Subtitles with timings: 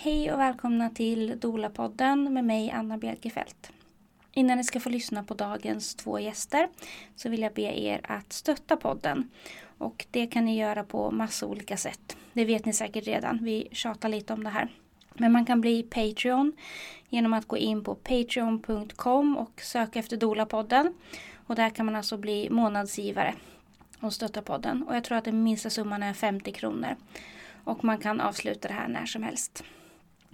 [0.00, 3.72] Hej och välkomna till Dola-podden med mig Anna Bjelkefelt.
[4.32, 6.68] Innan ni ska få lyssna på dagens två gäster
[7.16, 9.30] så vill jag be er att stötta podden.
[9.78, 12.16] Och det kan ni göra på massa olika sätt.
[12.32, 14.68] Det vet ni säkert redan, vi tjatar lite om det här.
[15.14, 16.52] Men man kan bli Patreon
[17.08, 20.94] genom att gå in på patreon.com och söka efter Dola-podden.
[21.46, 23.34] Och där kan man alltså bli månadsgivare
[24.00, 24.82] och stötta podden.
[24.82, 26.96] Och jag tror att den minsta summan är 50 kronor.
[27.64, 29.64] Och man kan avsluta det här när som helst.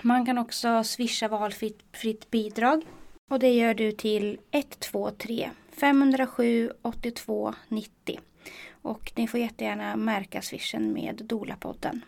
[0.03, 2.85] Man kan också swisha valfritt fritt bidrag.
[3.31, 8.21] Och det gör du till 123 507 82 90.
[8.83, 12.05] Och ni får jättegärna märka swishen med Dolapodden.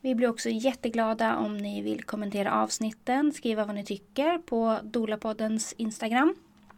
[0.00, 5.72] Vi blir också jätteglada om ni vill kommentera avsnitten, skriva vad ni tycker på Dolapoddens
[5.72, 6.34] Instagram.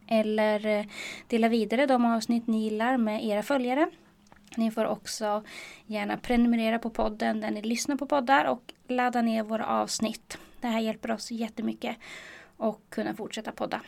[0.08, 0.86] Eller eh,
[1.26, 3.90] dela vidare de avsnitt ni gillar med era följare.
[4.56, 5.42] Ni får också
[5.86, 10.38] gärna prenumerera på podden där ni lyssnar på poddar och ladda ner våra avsnitt.
[10.60, 11.96] Det här hjälper oss jättemycket
[12.58, 13.80] att kunna fortsätta podda.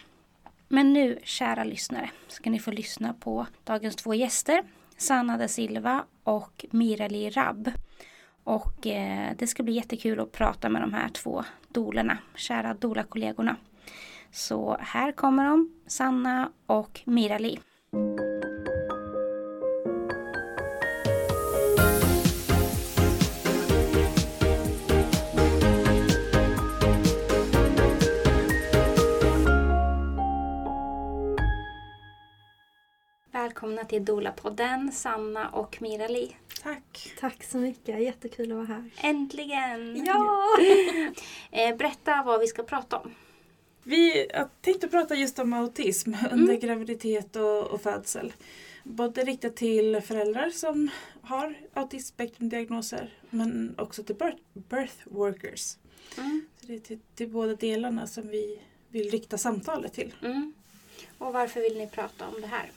[0.69, 4.62] Men nu, kära lyssnare, ska ni få lyssna på dagens två gäster.
[4.97, 7.70] Sanna da Silva och Mirali Rabb.
[8.44, 13.56] Och eh, det ska bli jättekul att prata med de här två dolarna, kära dola-kollegorna.
[14.30, 17.58] Så här kommer de, Sanna och Mirali.
[33.55, 36.36] Välkomna till Dola-podden, Sanna och Mirali.
[36.62, 37.12] Tack.
[37.20, 38.91] Tack så mycket, jättekul att vara här.
[38.96, 40.06] Äntligen!
[40.06, 40.44] Ja!
[41.50, 43.14] Eh, Berätta vad vi ska prata om.
[43.83, 48.33] Vi har tänkt att prata just om autism under graviditet och, och födsel.
[48.83, 50.91] Både riktat till föräldrar som
[51.22, 55.77] har autismspektrumdiagnoser men också till birth, birth workers.
[56.18, 56.46] Mm.
[56.61, 58.58] Så det är till, till båda delarna som vi
[58.89, 60.14] vill rikta samtalet till.
[60.22, 60.52] Mm.
[61.18, 62.70] Och varför vill ni prata om det här?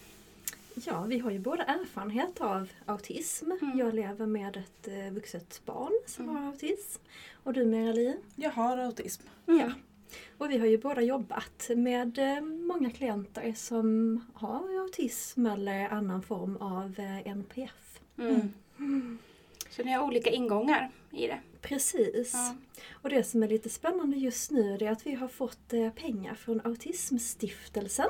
[0.85, 3.51] Ja, vi har ju båda erfarenhet av autism.
[3.51, 3.77] Mm.
[3.77, 6.35] Jag lever med ett eh, vuxet barn som Mm.
[6.35, 7.01] har autism.
[7.43, 8.15] Och du Mira-Li?
[8.35, 9.23] Jag har autism.
[9.45, 9.71] Ja.
[10.37, 16.21] Och vi har ju båda jobbat med eh, många klienter som har autism eller annan
[16.21, 17.99] form av eh, NPF.
[18.17, 19.17] Mm.
[19.69, 21.39] Så ni har olika ingångar i det?
[21.61, 22.33] Precis.
[22.33, 22.55] Ja.
[23.01, 26.35] Och det som är lite spännande just nu är att vi har fått eh, pengar
[26.35, 28.09] från Autismstiftelsen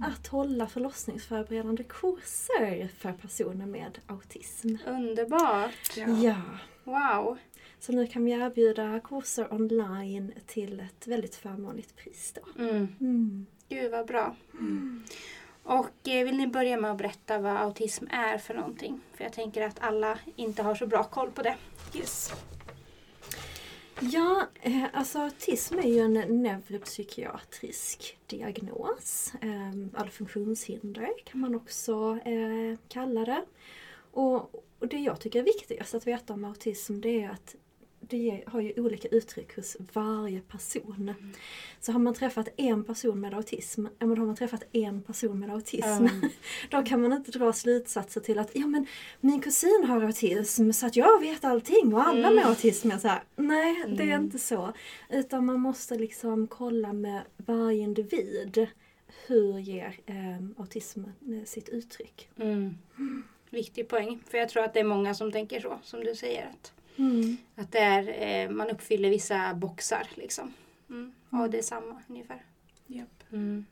[0.00, 4.76] att hålla förlossningsförberedande kurser för personer med autism.
[4.86, 5.96] Underbart!
[5.96, 6.42] Ja.
[6.84, 7.38] Wow!
[7.78, 12.62] Så nu kan vi erbjuda kurser online till ett väldigt förmånligt pris då.
[12.62, 12.88] Mm.
[13.00, 13.46] Mm.
[13.68, 14.36] Gud vad bra.
[15.66, 19.00] Och eh, vill ni börja med att berätta vad autism är för någonting?
[19.14, 21.56] För jag tänker att alla inte har så bra koll på det.
[21.94, 22.32] Yes.
[24.00, 29.32] Ja, eh, alltså autism är ju en neuropsykiatrisk diagnos.
[29.42, 33.44] Eh, all funktionshinder kan man också eh, kalla det.
[34.12, 37.54] Och det jag tycker är viktigast att veta om autism det är att
[38.08, 41.14] det har ju olika uttryck hos varje person.
[41.80, 45.02] Så har man träffat en person med autism, ja men då har man träffat en
[45.02, 46.06] person med autism.
[46.70, 48.86] Då kan man inte dra slutsatser till att ja men
[49.20, 53.08] min kusin har autism så att jag vet allting och alla med autism är så
[53.08, 53.22] här.
[53.36, 54.72] Nej, det är inte så.
[55.10, 58.66] Utan man måste liksom kolla med varje individ.
[59.26, 61.04] Hur ger eh, autism
[61.44, 62.28] sitt uttryck?
[62.40, 62.74] Mm.
[63.50, 64.22] Viktig poäng.
[64.30, 66.46] För jag tror att det är många som tänker så, som du säger.
[66.46, 66.72] Att,
[67.54, 70.52] att det är, eh, man uppfyller vissa boxar liksom.
[70.90, 71.12] Mm.
[71.30, 72.44] Ja, det är samma ungefär.
[72.86, 73.22] Japp.
[73.32, 73.66] Mm.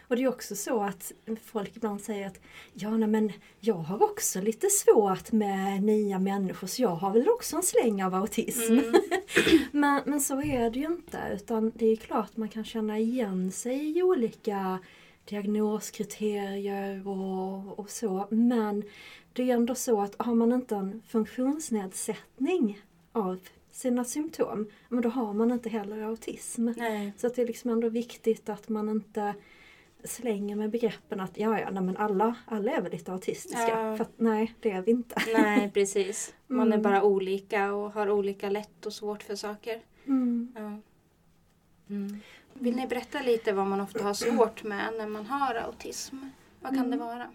[0.00, 1.12] Och det är också så att
[1.44, 2.40] folk ibland säger att
[2.72, 7.28] ja, nej, men jag har också lite svårt med nya människor så jag har väl
[7.28, 8.72] också en släng av autism.
[8.72, 8.94] Mm.
[9.72, 13.52] men, men så är det ju inte utan det är klart man kan känna igen
[13.52, 14.78] sig i olika
[15.24, 18.26] diagnoskriterier och, och så.
[18.30, 18.82] Men
[19.32, 22.80] det är ändå så att har man inte en funktionsnedsättning
[23.12, 23.38] av
[23.70, 26.68] sina symptom, men då har man inte heller autism.
[26.76, 27.12] Nej.
[27.16, 29.34] Så det är liksom ändå viktigt att man inte
[30.04, 33.68] slänger med begreppen att ja, ja, nej, men alla, alla är väl lite autistiska.
[33.68, 33.96] Ja.
[33.96, 35.22] För att, nej, det är vi inte.
[35.32, 36.34] Nej, precis.
[36.46, 36.82] Man är Mm.
[36.82, 39.80] bara olika och har olika lätt och svårt för saker.
[40.06, 40.52] Mm.
[40.56, 40.78] Ja.
[41.94, 42.20] Mm.
[42.54, 46.16] Vill ni berätta lite vad man ofta har svårt med när man har autism?
[46.60, 47.30] Vad kan det vara?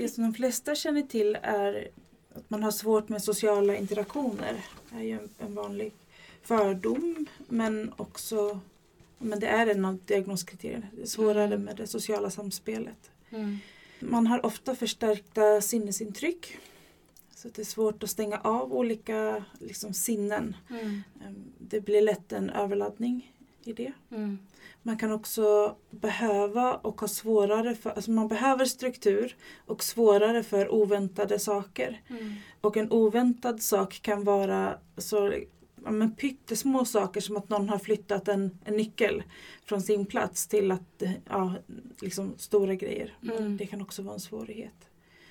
[0.00, 1.88] Det som de flesta känner till är
[2.34, 4.64] att man har svårt med sociala interaktioner.
[4.90, 5.92] Det är ju en, vanlig
[6.42, 8.60] fördom men också
[9.18, 10.86] men det är en av diagnoskriterierna.
[10.92, 11.62] Det är svårare Mm.
[11.64, 13.10] med det sociala samspelet.
[13.30, 13.58] Mm.
[14.00, 16.56] Man har ofta förstärkta sinnesintryck.
[17.34, 20.56] Så det är svårt att stänga av olika liksom, sinnen.
[20.70, 21.02] Mm.
[21.26, 23.32] Ehm, Det blir lätt en överladdning
[23.64, 23.92] i det.
[24.10, 24.38] Mm.
[24.82, 29.36] Man kan också behöva och ha svårare för, alltså man behöver struktur
[29.66, 32.02] och svårare för oväntade saker.
[32.08, 32.34] Mm.
[32.60, 35.32] Och en oväntad sak kan vara så
[35.84, 39.22] ja, men pyttesmå saker som att någon har flyttat en, en nyckel
[39.64, 41.54] från sin plats till att, ja,
[42.00, 43.14] liksom stora grejer.
[43.22, 43.56] Mm.
[43.56, 44.88] Det kan också vara en svårighet.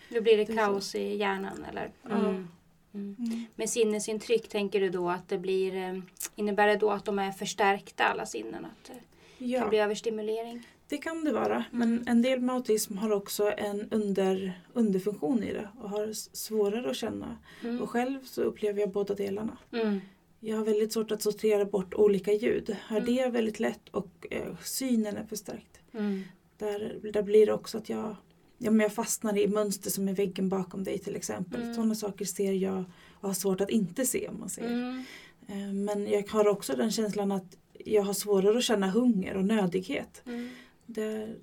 [0.10, 1.92] Då blir det Det kaos i hjärnan eller?
[2.04, 2.16] Ja.
[2.16, 2.48] Mm.
[2.94, 3.46] Mm.
[3.56, 6.00] Med sinnesintryck tänker du då att det blir, eh,
[6.36, 8.66] innebär det då att de är förstärkta alla sinnen?
[8.66, 8.92] Att
[9.40, 9.60] Ja.
[9.60, 10.68] kan bli överstimulering?
[10.88, 11.90] Det kan det vara, Mm.
[11.90, 16.90] men en del med autism har också en under, underfunktion i det och har svårare
[16.90, 17.38] att känna.
[17.64, 17.82] Mm.
[17.82, 19.58] Och själv så upplever jag båda delarna.
[19.72, 20.00] Mm.
[20.40, 22.76] Jag har väldigt svårt att sortera bort olika ljud.
[22.88, 23.16] Hör Mm.
[23.16, 25.80] det väldigt lätt och eh, synen är förstärkt.
[25.94, 26.24] Mm.
[26.58, 28.16] Där, där blir det också att jag,
[28.58, 31.62] ja, men jag fastnar i mönster som är väggen bakom dig till exempel.
[31.62, 31.74] Mm.
[31.74, 32.84] Sådana saker ser jag
[33.14, 34.70] och har svårt att inte se om man säger.
[34.70, 35.04] Mm.
[35.48, 39.46] Eh, Men jag har också den känslan att jag har svårare att känna hunger och
[39.46, 40.22] nödighet.
[40.26, 40.50] Mm.
[40.86, 41.36] Där,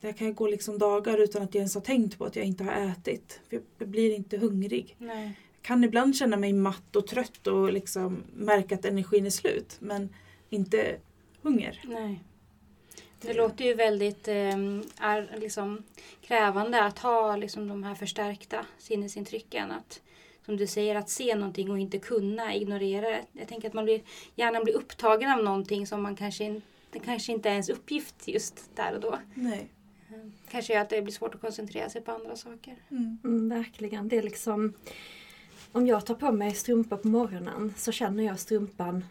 [0.00, 2.44] där kan jag gå liksom dagar utan att jag ens har tänkt på att jag
[2.44, 3.40] inte har ätit.
[3.48, 4.96] För jag blir inte hungrig.
[4.98, 5.24] Nej.
[5.56, 9.76] Jag kan ibland känna mig matt och trött och liksom märka att energin är slut.
[9.80, 10.08] Men
[10.50, 10.96] inte
[11.42, 11.80] hunger.
[11.84, 12.20] Nej.
[13.20, 14.56] Det låter ju väldigt eh,
[14.98, 15.82] är, liksom,
[16.20, 19.70] krävande att ha liksom, de här förstärkta sinnesintrycken.
[19.70, 20.00] Att,
[20.44, 23.24] som du säger, att se någonting och inte kunna ignorera det.
[23.32, 24.02] Jag tänker att man blir,
[24.34, 26.60] hjärnan blir upptagen av någonting som man kanske,
[26.90, 29.18] det kanske inte är ens uppgift just där och då.
[29.34, 29.68] Nej.
[30.08, 32.76] Eh, Kanske gör att det blir svårt att koncentrera sig på andra saker.
[32.90, 33.18] Mm.
[33.24, 34.08] Mm, verkligen.
[34.08, 34.72] Det är liksom...
[35.72, 39.04] Om jag tar på mig strumpor på morgonen så känner jag strumpan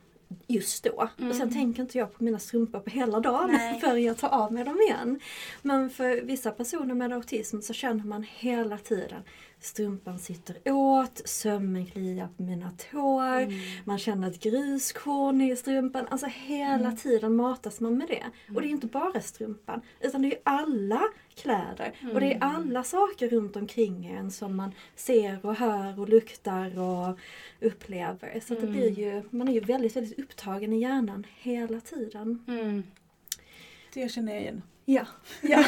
[0.47, 1.09] just då.
[1.17, 1.29] Mm.
[1.29, 3.79] Och sen tänker inte jag på mina strumpor på hela dagen Nej.
[3.81, 5.19] förrän jag tar av mig dem igen.
[5.61, 9.21] Men för vissa personer med autism så känner man hela tiden
[9.59, 13.53] strumpan sitter åt, sömmen kliar på mina tår, Mm.
[13.85, 16.07] man känner ett gruskorn i strumpan.
[16.09, 16.95] Alltså hela Mm.
[16.95, 18.23] tiden matas man med det.
[18.55, 21.01] Och det är inte bara strumpan utan det är alla
[21.35, 21.91] kläder.
[22.13, 22.55] Och det är Mm.
[22.55, 27.19] alla saker runt omkring en som man ser och hör och luktar och
[27.61, 28.39] upplever.
[28.45, 28.71] Så att det Mm.
[28.79, 32.43] blir ju, man är ju väldigt, väldigt upptagen i hjärnan hela tiden.
[32.47, 32.83] Mm.
[33.93, 34.61] Det känner jag igen.
[34.85, 35.05] Ja.
[35.41, 35.63] ja.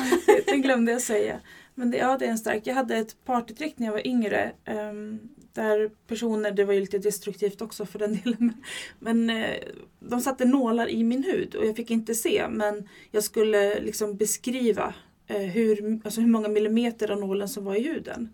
[0.45, 1.39] det glömde jag säga.
[1.75, 2.62] Men det, ja, det är en stark.
[2.67, 4.51] Jag hade ett partytrick när jag var yngre.
[4.65, 5.19] ehm,
[5.53, 8.53] där personer, det var ju lite destruktivt också för den delen.
[9.00, 9.56] Men, men eh,
[10.00, 12.45] de satte nålar i min hud och jag fick inte se.
[12.50, 14.94] Men jag skulle liksom beskriva
[15.27, 18.33] hur, alltså hur många millimeter av nålen som var i huden.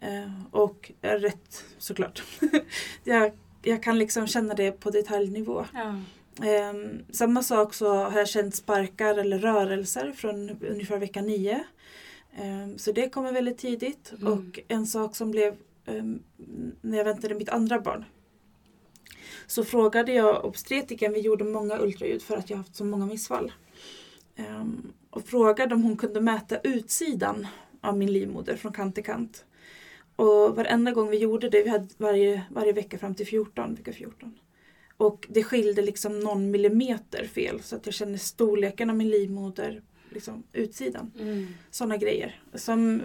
[0.00, 2.22] Eh, och eh, rätt såklart.
[3.04, 3.32] jag,
[3.62, 5.64] jag kan liksom känna det på detaljnivå.
[5.74, 6.00] Ja.
[6.46, 11.64] Ehm, samma sak så har jag känt sparkar eller rörelser från ungefär vecka nio.
[12.36, 14.12] Ehm, så det kommer väldigt tidigt.
[14.20, 14.32] Mm.
[14.32, 15.56] Och en sak som blev
[15.86, 16.22] ehm,
[16.80, 18.04] när jag väntade mitt andra barn.
[19.46, 23.52] Så frågade jag obstetrikern, vi gjorde många ultraljud för att jag haft så många missfall.
[25.10, 27.46] Och frågade om hon kunde mäta utsidan
[27.80, 29.44] av min livmoder från kant till kant.
[30.16, 33.92] Och varenda gång vi gjorde det, vi hade varje, varje vecka fram till 14, vecka
[33.92, 34.38] 14.
[34.96, 39.82] Och det skilde liksom någon millimeter fel så att jag kände storleken av min livmoder,
[40.10, 41.12] liksom utsidan.
[41.20, 41.46] Mm.
[41.70, 42.42] Sådana grejer.
[42.54, 43.02] Som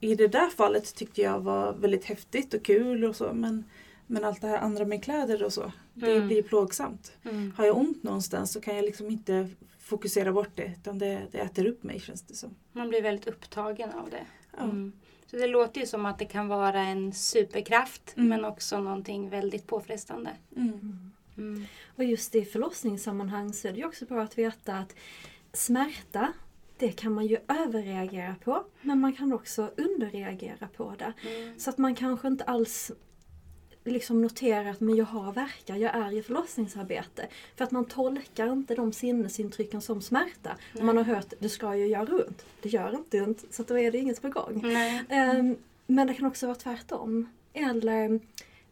[0.00, 3.64] i det där fallet tyckte jag var väldigt häftigt och kul och så men,
[4.06, 6.26] men allt det här andra med kläder och så, det Mm.
[6.28, 7.12] blir plågsamt.
[7.24, 7.52] Mm.
[7.56, 9.48] Har jag ont någonstans så kan jag liksom inte
[9.94, 12.54] fokusera bort det utan det, det äter upp mig känns det som.
[12.72, 14.26] Man blir väldigt upptagen av det.
[14.56, 14.62] Ja.
[14.62, 14.92] Mm.
[15.26, 18.28] Så det låter ju som att det kan vara en superkraft Mm.
[18.28, 20.30] men också någonting väldigt påfrestande.
[20.56, 21.10] Mm.
[21.36, 21.64] Mm.
[21.96, 24.94] Och just i förlossningssammanhang så är det ju också bra att veta att
[25.52, 26.32] smärta,
[26.78, 31.12] det kan man ju överreagera på, men man kan också underreagera på det.
[31.28, 31.58] Mm.
[31.58, 32.92] Så att man kanske inte alls
[33.92, 37.28] liksom noterar att men jag har verkar, jag är i förlossningsarbete.
[37.56, 40.56] För att man tolkar inte de sinnesintrycken som smärta.
[40.74, 42.46] Och man har hört det ska ju göra ont.
[42.62, 44.64] Det gör inte ont, så då är det inget på gång.
[45.08, 47.28] Ehm, Men det kan också vara tvärtom.
[47.52, 48.20] Eller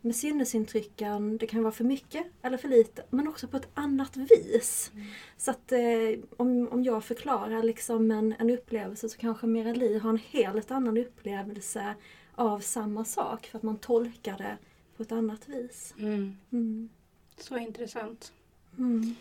[0.04, 4.16] med sinnesintrycken, det kan vara för mycket eller för lite, men också på ett annat
[4.16, 4.90] vis.
[4.94, 5.06] Mm.
[5.36, 5.80] Så att eh,
[6.36, 10.98] om, om jag förklarar liksom en, en upplevelse så kanske Mirali har en helt annan
[10.98, 11.94] upplevelse
[12.34, 14.56] av samma sak för att man tolkar det
[14.96, 15.94] på ett annat vis.
[15.98, 16.36] Mm.
[16.52, 16.88] Mm.
[17.38, 18.32] Så intressant.
[18.78, 19.14] Mm.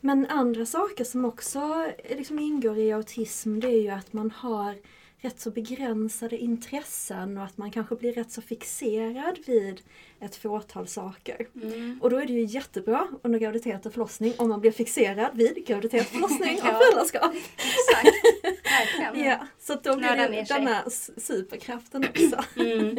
[0.00, 4.74] Men andra saker som också liksom ingår i autism det är ju att man har
[5.20, 9.80] rätt så begränsade intressen och att man kanske blir rätt så fixerad vid
[10.20, 11.48] ett fåtal saker.
[11.62, 11.98] Mm.
[12.02, 15.66] Och då är det ju jättebra under graviditet och förlossning om man blir fixerad vid
[15.66, 16.78] graviditet, förlossning och Ja.
[16.78, 17.32] föräldraskap.
[17.34, 18.16] Exakt.
[18.64, 19.26] verkligen.
[19.28, 20.84] Ja, så då blir det den här
[21.20, 22.44] superkraften också.
[22.56, 22.96] Mm.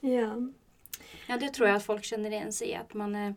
[0.00, 0.48] ja.
[1.32, 2.74] Ja, det tror jag att folk känner igen sig i.
[2.74, 3.34] Att man är,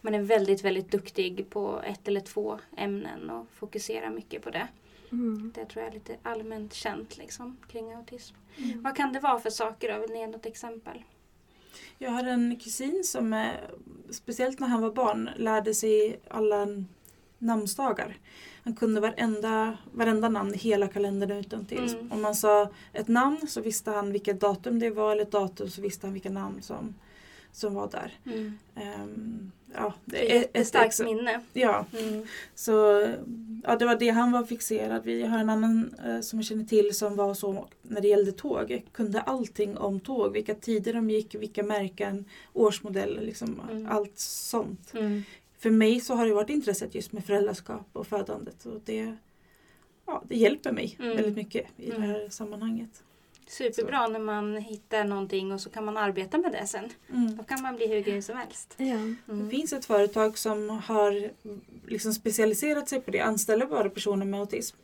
[0.00, 4.68] man är väldigt, väldigt duktig på ett eller två ämnen och fokuserar mycket på det.
[5.12, 5.52] Mm.
[5.54, 8.36] Det tror jag är lite allmänt känt liksom, kring autism.
[8.56, 8.82] Mm.
[8.82, 10.00] Vad kan det vara för saker då?
[10.00, 11.02] Vill ni ge något exempel?
[11.98, 13.52] Jag har en kusin som, eh,
[14.10, 16.66] speciellt när han var barn, lärde sig alla
[17.38, 18.16] namnsdagar.
[18.64, 21.94] Han kunde varenda, varenda namn i hela kalendern utantill.
[21.94, 22.12] Mm.
[22.12, 25.70] Om man sa ett namn så visste han vilket datum det var eller ett datum
[25.70, 26.94] så visste han vilka namn som,
[27.52, 28.18] som var där.
[28.26, 28.58] Mm.
[28.74, 31.40] Ehm, ja, är ett starkt minne.
[31.52, 32.26] Ja, Mm.
[32.54, 32.72] så
[33.64, 35.20] ja, det var det han var fixerad vid.
[35.20, 38.32] Jag har en annan eh, som jag känner till som var så när det gällde
[38.32, 38.82] tåg.
[38.92, 43.86] Kunde allting om tåg, vilka tider de gick, vilka märken, årsmodeller, liksom Mm.
[43.90, 44.94] allt sånt.
[44.94, 45.22] Mm.
[45.58, 49.16] För mig så har det varit intresset just med föräldraskap och födandet och det,
[50.06, 51.16] ja, det hjälper mig Mm.
[51.16, 52.00] väldigt mycket i Mm.
[52.02, 53.02] det här sammanhanget.
[53.48, 56.88] Superbra när man hittar någonting och så kan man arbeta med det sen.
[57.12, 57.36] Mm.
[57.36, 58.74] Då kan man bli hur grym som helst.
[58.76, 58.84] Ja.
[58.84, 59.16] Mm.
[59.26, 61.30] Det finns ett företag som har
[61.86, 64.76] liksom specialiserat sig på det, anställer bara personer med autism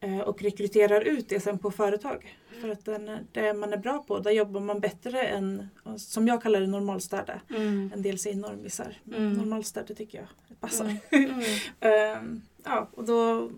[0.00, 2.36] eh, och rekryterar ut det sen på företag.
[2.60, 6.42] För att den, det man är bra på, där jobbar man bättre än, som jag
[6.42, 7.40] kallar det, normalstäda.
[7.50, 7.90] Mm.
[7.94, 8.98] En del säger normisar.
[9.04, 9.32] men Mm.
[9.32, 10.84] Normalstäda tycker jag passar.
[10.84, 11.30] Mm.
[11.30, 11.42] Mm.
[11.80, 13.50] Ehm, ja, och då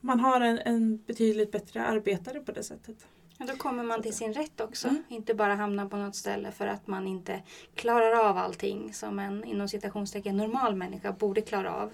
[0.00, 3.06] man har en, en betydligt bättre arbetare på det sättet.
[3.38, 4.88] Ja, då kommer man till sin rätt också.
[4.88, 5.02] Mm.
[5.08, 7.42] Inte bara hamna på något ställe för att man inte
[7.74, 11.92] klarar av allting som en inom citationstecken normal människa borde klara av.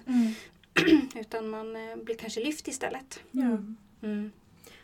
[1.15, 3.19] Utan man eh, blir kanske lyft istället.
[3.31, 3.57] Ja.
[4.01, 4.31] Mm.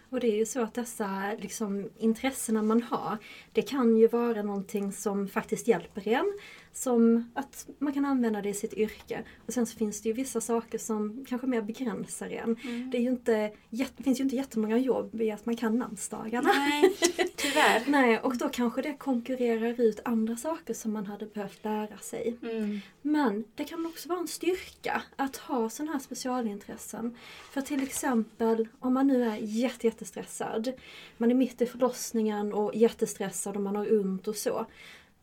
[0.09, 3.17] Och det är ju så att dessa liksom, intressena man har,
[3.53, 6.39] det kan ju vara någonting som faktiskt hjälper en.
[6.73, 9.23] Som att man kan använda det i sitt yrke.
[9.45, 12.55] Och sen så finns det ju vissa saker som kanske mer begränsar en.
[12.63, 12.89] Mm.
[12.91, 16.49] Det, är ju inte, det finns ju inte jättemånga jobb i att man kan namnsdagarna.
[16.53, 16.95] Nej,
[17.35, 17.83] tyvärr.
[17.87, 22.37] Nej, och då kanske det konkurrerar ut andra saker som man hade behövt lära sig.
[22.41, 22.79] Mm.
[23.01, 27.15] Men det kan också vara en styrka att ha sådana här specialintressen.
[27.51, 30.71] För till exempel om man nu är jätte, jättestressad,
[31.17, 34.65] man är mitt i förlossningen och jättestressad och man har ont och så.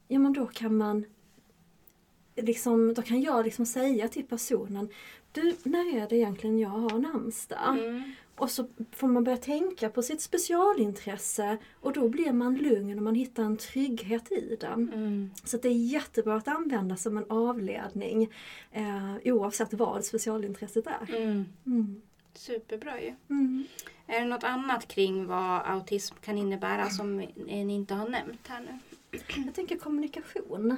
[0.08, 1.04] Ja men då kan man
[2.36, 4.88] liksom, då kan jag liksom säga till personen
[5.32, 7.78] Du, när är det egentligen jag har namnsdag?
[7.78, 8.02] Mm.
[8.36, 13.04] Och så får man börja tänka på sitt specialintresse och då blir man lugn och
[13.04, 14.92] man hittar en trygghet i den.
[14.92, 15.30] Mm.
[15.44, 18.30] Så det är jättebra att använda som en avledning
[18.72, 21.16] eh, oavsett vad specialintresset är.
[21.16, 21.44] Mm.
[21.66, 22.02] Mm.
[22.34, 23.14] Superbra ju.
[23.30, 23.64] Mm.
[24.06, 28.60] Är det något annat kring vad autism kan innebära som ni inte har nämnt här
[28.60, 28.78] nu?
[29.10, 30.76] Jag tänker kommunikation.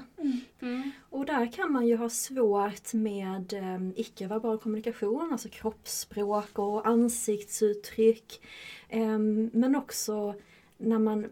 [0.60, 0.90] Mm.
[1.10, 8.40] Och där kan man ju ha svårt med eh, icke-verbal kommunikation, alltså kroppsspråk och ansiktsuttryck.
[8.88, 9.18] Eh,
[9.52, 10.34] men också
[10.78, 11.26] när man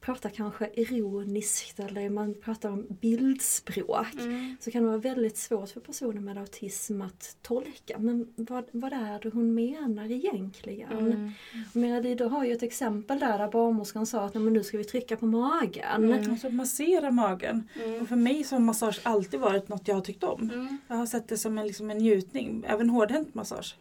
[0.00, 4.14] pratar kanske ironiskt eller man pratar om bildspråk.
[4.18, 4.56] Mm.
[4.60, 7.98] så kan det vara väldigt svårt för personer med autism att tolka.
[7.98, 10.92] Men vad, vad är det hon menar egentligen?
[10.92, 11.32] Mm.
[11.72, 14.78] Men du har ju ett exempel där, där barnmorskan sa att "Nej, men nu ska
[14.78, 16.04] vi trycka på magen.
[16.04, 16.30] Mm.
[16.30, 17.68] Alltså massera magen.
[17.84, 18.02] Mm.
[18.02, 20.50] Och för mig så har massage alltid varit något jag har tyckt om.
[20.50, 20.78] Mm.
[20.88, 23.76] Jag har sett det som en, liksom en njutning, även hårdhänt massage.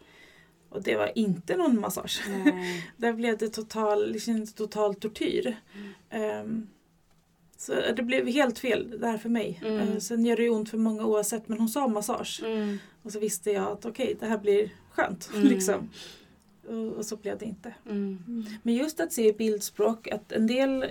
[0.69, 2.21] Och det var inte någon massage.
[2.29, 2.85] Nej.
[2.97, 5.55] Där blev det total, liksom, total tortyr.
[5.73, 5.93] Mm.
[6.09, 6.67] Ehm,
[7.57, 9.59] så det blev helt fel där för mig.
[9.65, 9.79] Mm.
[9.79, 12.41] Eh, sen gör det ju ont för många oavsett men hon sa massage.
[12.45, 12.77] Mm.
[13.03, 15.29] Och så visste jag att okej det här blir skönt.
[15.35, 15.47] Mm.
[15.47, 15.89] liksom.
[16.67, 17.73] och, och så blev det inte.
[17.85, 18.23] Mm.
[18.27, 18.45] Mm.
[18.63, 20.85] Men just att se i bildspråk, att en del,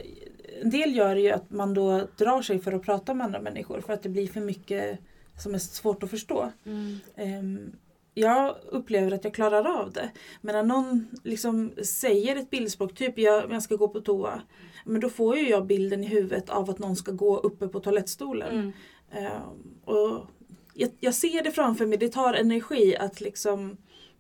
[0.62, 3.80] en del gör ju att man då drar sig för att prata med andra människor
[3.80, 4.99] för att det blir för mycket
[5.42, 6.52] som är svårt att förstå.
[6.64, 7.73] Mm.
[8.18, 10.10] Jag upplever att jag klarar av det.
[10.40, 14.42] Men när någon liksom säger ett bildspråk, typ jag, jag ska gå på toa.
[14.84, 17.80] Men då får ju jag bilden i huvudet av att någon ska gå uppe på
[17.80, 18.50] toalettstolen.
[18.50, 18.72] Mm.
[19.10, 20.26] Ehm, och
[20.75, 23.76] jag, jag ser det framför mig, det tar energi att liksom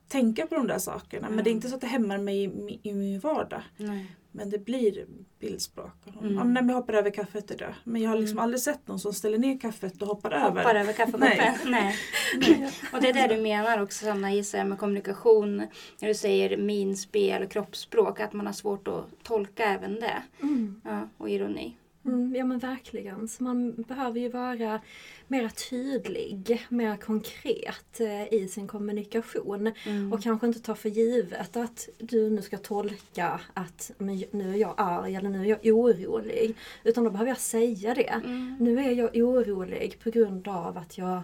[0.08, 1.30] tänka på de där sakerna.
[1.30, 3.62] Men det är inte så att det hämmar mig i, i min vardag.
[3.76, 4.06] Nej.
[4.38, 5.06] Men det blir
[5.40, 5.92] bildspråk.
[6.20, 6.34] Mm.
[6.34, 7.74] Men när jag hoppar över kaffet idag.
[7.84, 8.44] Men jag har liksom Mm.
[8.44, 10.48] aldrig sett någon som ställer ner kaffet och hoppar över.
[10.48, 11.28] Hoppar över kaffekoppen.
[11.66, 11.96] Nej.
[12.36, 12.70] Nej.
[12.92, 15.56] Och det är det du menar också Sanna gissar med kommunikation.
[16.00, 18.20] När du säger minspel och kroppsspråk.
[18.20, 20.22] Att man har svårt att tolka även det.
[20.42, 20.80] Mm.
[20.84, 21.76] Ja, och ironi.
[22.12, 23.28] Mm, ja men verkligen.
[23.28, 24.80] Så man behöver ju vara
[25.26, 29.72] mer tydlig, mer konkret eh, i sin kommunikation.
[29.86, 30.12] Mm.
[30.12, 33.90] Och kanske inte ta för givet att du nu ska tolka att
[34.30, 36.54] nu är jag arg eller nu är jag orolig.
[36.84, 38.20] Utan då behöver jag säga det.
[38.24, 38.56] Mm.
[38.60, 41.20] Nu är jag orolig på grund av att jag,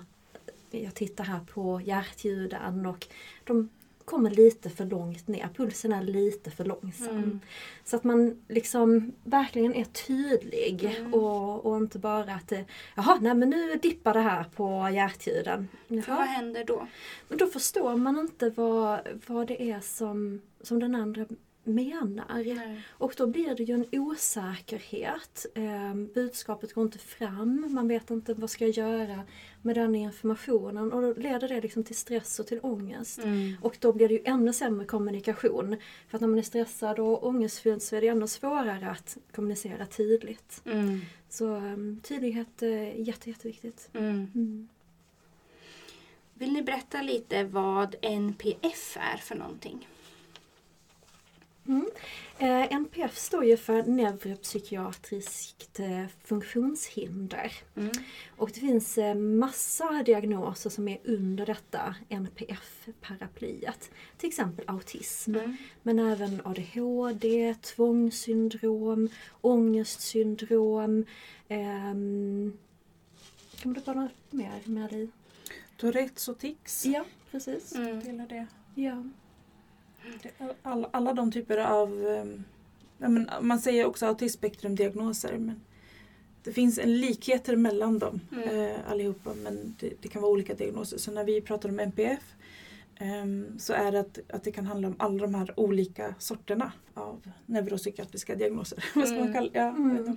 [0.71, 3.07] jag tittar här på hjärtljuden och
[3.45, 3.69] de,
[4.05, 7.17] kommer lite för långt ner, pulsen är lite för långsam.
[7.17, 7.41] Mm.
[7.85, 11.15] Så att man liksom verkligen är tydlig Mm.
[11.15, 12.53] och, och inte bara att
[12.97, 15.69] jaha, nej men nu dippar det här på hjärtljuden.
[15.89, 16.87] För vad händer då?
[17.29, 21.27] Men då förstår man inte vad, vad det är som, som den andra
[21.65, 22.55] menar.
[22.55, 22.83] Nej.
[22.91, 25.47] Och då blir det ju en osäkerhet.
[25.55, 29.23] Eh, budskapet går inte fram, man vet inte vad ska jag göra
[29.63, 33.19] med den informationen och då leder det liksom till stress och till ångest.
[33.19, 33.57] Mm.
[33.63, 35.77] Och då blir det ju ännu sämre kommunikation.
[36.09, 39.87] För att när man är stressad och ångestfylld så är det ännu svårare att kommunicera
[39.87, 40.63] tydligt.
[40.65, 41.01] Mm.
[41.29, 43.91] Så um, tydlighet är jätte, jätteviktigt.
[43.95, 44.31] Mm.
[44.35, 44.69] Mm.
[46.35, 49.89] Vill ni berätta lite vad NPF är för någonting?
[51.69, 51.87] Mm.
[52.39, 57.53] Eh, NPF står ju för neuropsykiatriskt eh, funktionshinder.
[57.77, 57.91] Mm.
[58.37, 63.91] Och det finns eh, massa diagnoser som är under detta NPF-paraplyet.
[64.19, 65.57] Till exempel autism, Mm.
[65.83, 69.09] men även ADHD, tvångssyndrom,
[69.41, 71.05] ångestsyndrom.
[71.49, 72.53] Ehm,
[73.63, 75.09] kan du bara något mer med dig?
[75.77, 76.87] Tourettes och tics.
[76.87, 77.75] Ja, precis.
[77.75, 78.29] Mm.
[78.29, 78.47] Det.
[78.75, 79.05] Ja.
[80.23, 80.55] Det-
[80.93, 82.07] Alla, de typer av...
[82.07, 82.45] ehm,
[82.99, 85.61] Ja, men man säger också autismspektrumdiagnoser men
[86.45, 88.49] det finns en likheter mellan dem Mm.
[88.71, 90.99] eh, allihopa men det, det kan vara olika diagnoser.
[90.99, 92.35] Så när vi pratar om NPF
[92.97, 96.73] ehm, så är det att, att det kan handla om alla de här olika sorterna
[96.95, 98.85] av neuropsykiatriska diagnoser.
[98.95, 99.35] Vad ska man Mm.
[99.35, 100.17] kalla ja, Mm.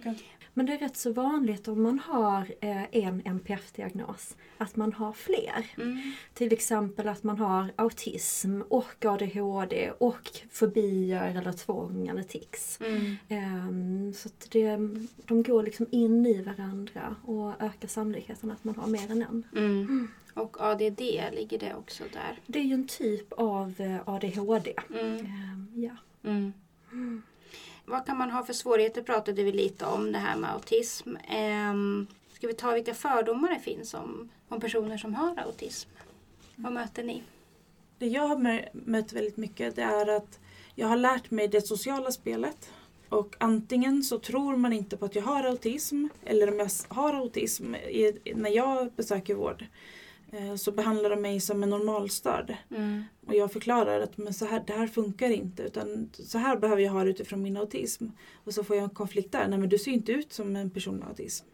[0.57, 5.13] Men det är rätt så vanligt om man har eh, en NPF-diagnos att man har
[5.13, 5.65] fler.
[5.77, 6.11] Mm.
[6.33, 12.79] Till exempel att man har autism och ADHD och fobier eller tvång eller tics.
[12.81, 13.15] Mm.
[13.29, 14.77] Ehm, så att det,
[15.25, 19.43] de går liksom in i varandra och ökar sannolikheten att man har mer än en.
[19.55, 20.07] Mm.
[20.33, 21.01] Och ADD
[21.33, 22.39] ligger det också där.
[22.47, 24.73] Det är ju en typ av eh, ADHD.
[24.89, 25.19] Mm.
[25.19, 25.95] Ehm, ja.
[27.89, 31.09] Vad kan man ha för svårigheter pratade vi lite om det här med autism.
[31.71, 35.89] Um, ska vi ta vilka fördomar det finns om, om personer som har autism?
[36.55, 37.23] Vad möter ni?
[37.97, 40.39] Det jag har mött väldigt mycket det är att
[40.75, 42.69] jag har lärt mig det sociala spelet.
[43.09, 47.13] Och antingen så tror man inte på att jag har autism eller om jag har
[47.13, 49.65] autism i, när jag besöker vård
[50.57, 52.55] så behandlar de mig som en normalstörd.
[52.75, 53.03] Mm.
[53.27, 56.81] Och jag förklarar att men så här, det här funkar inte utan så här behöver
[56.81, 58.05] jag ha det utifrån min autism.
[58.43, 59.47] Och så får jag en konflikt där.
[59.47, 61.45] Nej men du ser inte ut som en person med autism.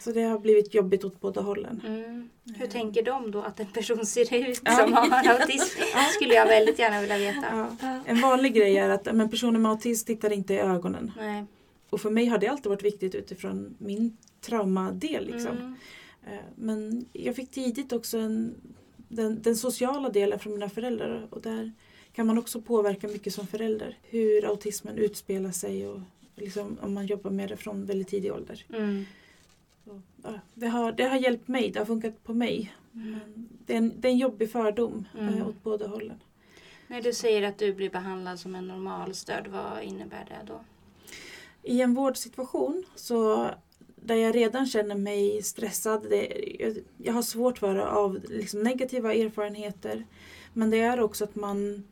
[0.00, 1.82] Så det har blivit jobbigt åt båda hållen.
[1.86, 2.28] Mm.
[2.56, 4.76] Hur tänker de då att en person ser ut Ja.
[4.76, 5.80] som har autism?
[6.14, 7.46] skulle jag väldigt gärna vilja veta.
[7.52, 7.76] Ja.
[7.80, 8.00] Ja.
[8.06, 11.12] En vanlig grej är att men personer med autism tittar inte i ögonen.
[11.16, 11.44] Nej.
[11.90, 15.26] Och för mig har det alltid varit viktigt utifrån min traumadel.
[15.26, 15.76] Liksom.
[16.26, 16.38] Mm.
[16.38, 18.54] Eh, Men jag fick tidigt också en,
[19.08, 21.26] den, den sociala delen från mina föräldrar.
[21.30, 21.72] Och där
[22.12, 23.98] kan man också påverka mycket som förälder.
[24.02, 26.00] Hur autismen utspelar sig och
[26.36, 28.64] liksom, om man jobbar med det från väldigt tidig ålder.
[28.68, 29.04] Mm.
[29.84, 32.74] Så, ja, det, har, det har hjälpt mig, det har funkat på mig.
[32.94, 33.10] Mm.
[33.12, 35.34] Men det, är en, det är en jobbig fördom Mm.
[35.34, 36.20] eh, åt båda hållen.
[36.88, 40.60] När du säger att du blir behandlad som en normalstörd, vad innebär det då?
[41.62, 43.50] I en vårdsituation så
[44.06, 46.06] där jag redan känner mig stressad.
[46.10, 50.06] Det, jag, jag har svårt för det av liksom negativa erfarenheter.
[50.52, 51.84] Men det är också att man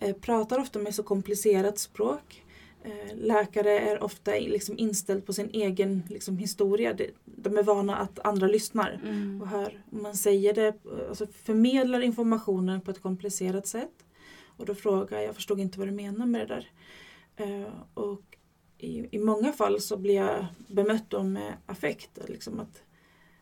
[0.00, 2.44] eh, pratar ofta med så komplicerat språk.
[2.84, 6.92] Eh, läkare är ofta liksom inställd på sin egen liksom, historia.
[6.92, 9.42] Det, de är vana att andra lyssnar Mm.
[9.42, 9.82] och hör.
[9.90, 10.74] Man säger det,
[11.08, 14.04] alltså förmedlar informationen på ett komplicerat sätt.
[14.56, 16.70] Och då frågar jag, jag förstod inte vad du menar med det där.
[17.36, 18.27] Eh, och
[18.78, 22.18] i, i många fall så blir jag bemött då med affekt.
[22.28, 22.82] Liksom att,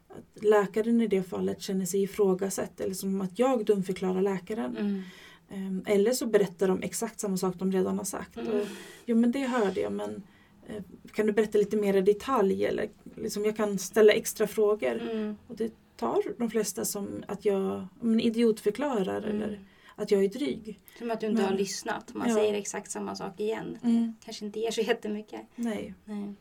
[0.09, 4.77] att läkaren i det fallet känner sig ifrågasatt eller som att jag dumförklarar läkaren.
[4.77, 5.03] Mm.
[5.49, 8.37] Eh, eller så berättar de exakt samma sak de redan har sagt.
[8.37, 8.61] Mm.
[8.61, 8.66] Och,
[9.05, 10.22] jo men det hörde jag men
[10.68, 15.01] eh, kan du berätta lite mer i detalj eller liksom jag kan ställa extra frågor.
[15.11, 15.37] Mm.
[15.46, 19.37] Och det tar de flesta som att jag men, idiotförklarar Mm.
[19.37, 19.61] eller
[19.97, 20.81] att jag är dryg.
[20.99, 22.15] Som att du inte har Men- lyssnat.
[22.15, 22.35] Man Ja.
[22.35, 23.79] säger exakt samma sak igen.
[24.25, 25.41] Kanske inte ger så jättemycket.
[25.57, 25.95] Nej.
[26.05, 26.35] Nej.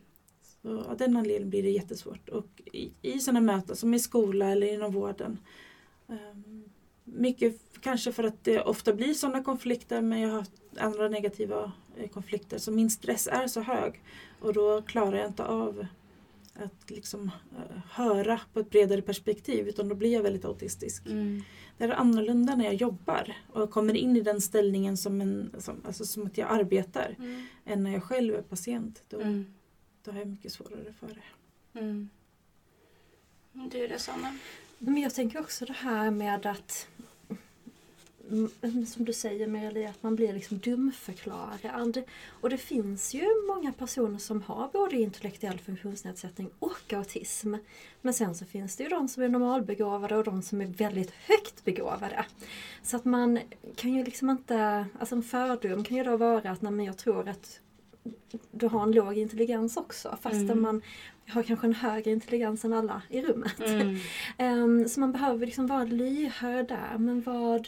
[0.61, 2.29] Så av den anledningen blir det jättesvårt.
[2.29, 5.39] Och i, i sådana möten som i skola eller inom vården.
[6.09, 6.63] ehm,
[7.03, 11.71] mycket kanske för att det ofta blir sådana konflikter men jag har haft andra negativa
[11.97, 12.57] eh, konflikter.
[12.57, 14.01] Så min stress är så hög
[14.39, 15.85] och då klarar jag inte av
[16.55, 21.05] att liksom eh, höra på ett bredare perspektiv utan då blir jag väldigt autistisk.
[21.05, 21.41] Mm.
[21.77, 25.81] Det är annorlunda när jag jobbar och kommer in i den ställningen som, en, som,
[25.85, 27.45] alltså som att jag arbetar Mm.
[27.65, 29.03] än när jag själv är patient.
[29.09, 29.53] Då, Mm.
[30.03, 31.79] då har jag mycket svårare för det.
[31.79, 32.09] Mm.
[33.53, 34.37] Du då Sanna?
[34.79, 36.87] Men jag tänker också det här med att
[38.87, 42.03] som du säger Meralie, att man blir liksom dumförklarad.
[42.41, 47.55] Och det finns ju många personer som har både intellektuell funktionsnedsättning och autism.
[48.01, 51.11] Men sen så finns det ju de som är normalbegåvade och de som är väldigt
[51.11, 52.25] högt begåvade.
[52.83, 53.39] Så att man
[53.75, 56.97] kan ju liksom inte, alltså en fördom kan ju då vara att nej, men jag
[56.97, 57.59] tror att
[58.51, 60.61] du har en låg intelligens också fastän mm.
[60.61, 60.81] man
[61.27, 63.59] har kanske en högre intelligens än alla i rummet.
[63.59, 63.97] Mm.
[64.39, 66.97] um, så man behöver liksom vara lyhörd där.
[66.97, 67.67] Men vad,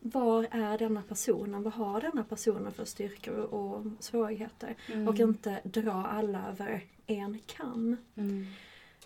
[0.00, 1.62] var är denna personen?
[1.62, 4.76] Vad har denna personen för styrkor och svårigheter?
[4.86, 5.08] Mm.
[5.08, 7.96] Och inte dra alla över en kam.
[8.14, 8.46] Mm.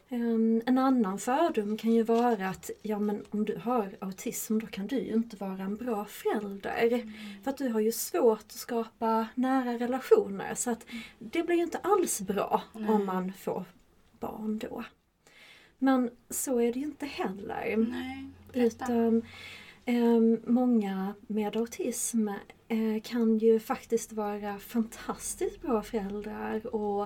[0.09, 4.67] Um, en annan fördom kan ju vara att ja, men om du har autism då
[4.67, 6.93] kan du ju inte vara en bra förälder.
[6.93, 7.13] Mm.
[7.45, 10.87] För att du har ju svårt att skapa nära relationer så att
[11.19, 13.65] det blir ju inte alls bra om man får
[14.21, 14.85] barn då.
[15.79, 17.77] Men så är det ju inte heller.
[17.77, 19.23] Nej, Utan
[20.47, 22.29] många med autism
[22.69, 26.75] eh, kan ju faktiskt vara fantastiskt bra föräldrar.
[26.75, 27.03] Och,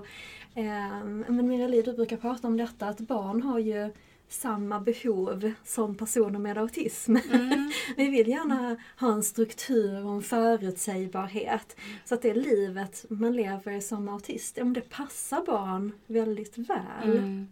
[0.55, 3.93] eh, men Mirali, du brukar prata om detta att barn har ju
[4.29, 7.17] samma behov som personer med autism.
[7.33, 7.71] Mm.
[7.97, 11.77] Vi vill gärna ha en struktur och en förutsägbarhet.
[12.05, 17.19] Så att det livet man lever som autist, om det passar barn väldigt väl.
[17.19, 17.49] Mm.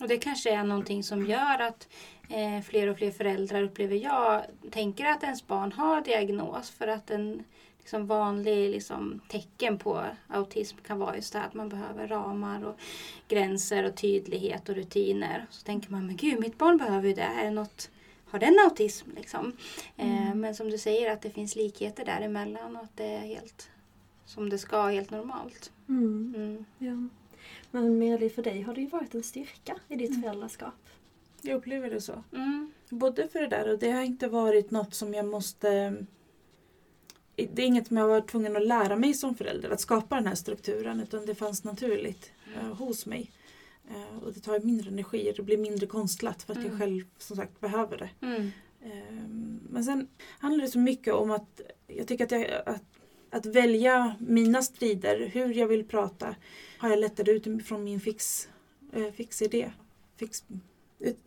[0.00, 1.88] Och det kanske är någonting som gör att
[2.28, 7.10] eh, fler och fler föräldrar upplever jag tänker att ens barn har diagnos för att
[7.10, 7.44] en
[7.86, 12.78] liksom vanlig liksom, tecken på autism kan vara just det att man behöver ramar och
[13.28, 15.46] gränser och tydlighet och rutiner.
[15.50, 17.22] Så tänker man, men gud, mitt barn behöver ju det.
[17.22, 17.90] Är det något,
[18.26, 19.10] har den autism?
[19.16, 19.56] Liksom?
[19.96, 20.28] Eh, mm.
[20.28, 23.70] Eh, men som du säger att det finns likheter däremellan och att det är helt
[24.24, 25.72] som det ska, helt normalt.
[25.88, 26.34] Mm.
[26.36, 26.64] Mm.
[26.78, 27.08] Ja.
[27.70, 30.22] Men Meli, för dig har det ju varit en styrka i ditt mm.
[30.22, 30.88] föräldraskap.
[31.42, 32.24] Jag upplever det så.
[32.32, 32.72] Mm.
[32.88, 35.96] Både för det där och det har inte varit något som jag måste
[37.36, 40.26] det är inget som jag var tvungen att lära mig som förälder, att skapa den
[40.26, 42.66] här strukturen, utan det fanns naturligt mm.
[42.66, 43.30] uh, hos mig.
[43.90, 46.70] Uh, och det tar mindre energi, det blir mindre konstlat för att mm.
[46.70, 48.26] jag själv som sagt behöver det.
[48.26, 48.42] Mm.
[48.84, 49.28] Uh,
[49.70, 52.95] men sen handlar det så mycket om att jag tycker att, jag, att,
[53.30, 56.36] att välja mina strider, hur jag vill prata,
[56.78, 58.48] har jag lättare utifrån min fix,
[58.96, 59.70] uh, fix idé.
[60.16, 60.44] Fix,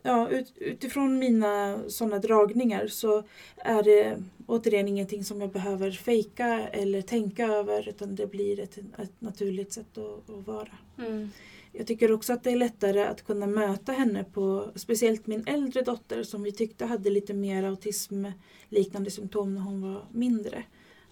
[0.02, 3.22] ja, ut, utifrån mina sådana dragningar så
[3.56, 8.78] är det återigen ingenting som jag behöver fejka eller tänka över utan det blir ett,
[8.78, 10.72] ett naturligt sätt att, att vara.
[10.98, 11.30] Mm.
[11.72, 15.82] Jag tycker också att det är lättare att kunna möta henne på speciellt min äldre
[15.82, 20.64] dotter som vi tyckte hade lite mer autismliknande symptom när hon var mindre.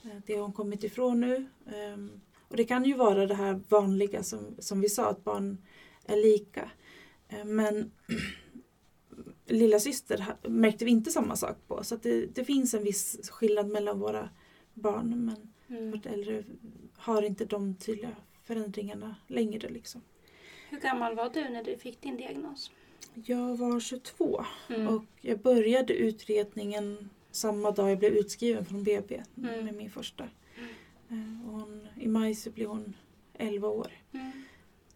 [0.09, 1.47] Eh, det har hon kommit ifrån nu.
[1.67, 5.59] Ehm, och det kan ju vara det här vanliga som, som vi sa att barn
[6.05, 6.71] är lika.
[7.29, 7.91] Eh, men
[9.47, 11.85] lilla syster märkte vi inte samma sak på.
[11.85, 14.29] Så det, det, finns en viss skillnad mellan våra
[14.75, 15.25] barn.
[15.25, 15.91] Men mm.
[15.91, 16.45] vårt äldre
[16.97, 19.69] har inte de tydliga förändringarna längre.
[19.69, 20.01] Liksom.
[20.71, 22.71] Hur gammal var du när du fick din diagnos?
[23.15, 24.89] Jag var 22 mm.
[24.89, 29.65] och jag började utredningen samma dag jag blev utskriven från BB mm.
[29.65, 30.29] med min första.
[30.59, 31.41] Mm.
[31.41, 32.95] Eh, och hon, I maj så blev hon
[33.35, 33.93] 11 år.
[34.13, 34.31] Mm.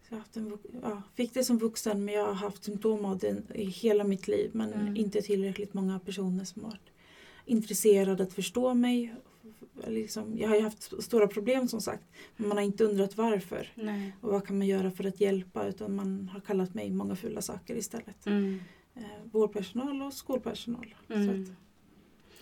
[0.09, 3.43] Jag haft en, ja, fick det som vuxen men jag har haft symptom av det
[3.55, 4.95] i hela mitt liv men mm.
[4.95, 6.79] inte tillräckligt många personer som har
[7.45, 9.15] intresserade att förstå mig.
[9.87, 12.03] Liksom, jag har ju haft stora problem som sagt
[12.35, 13.71] men man har inte undrat varför.
[13.75, 14.15] Nej.
[14.21, 17.41] Och vad kan man göra för att hjälpa utan man har kallat mig många fula
[17.41, 18.25] saker istället.
[18.25, 18.59] Mm.
[18.95, 20.95] Eh, vårdpersonal och skolpersonal.
[21.09, 21.29] Mm.
[21.29, 21.49] Att,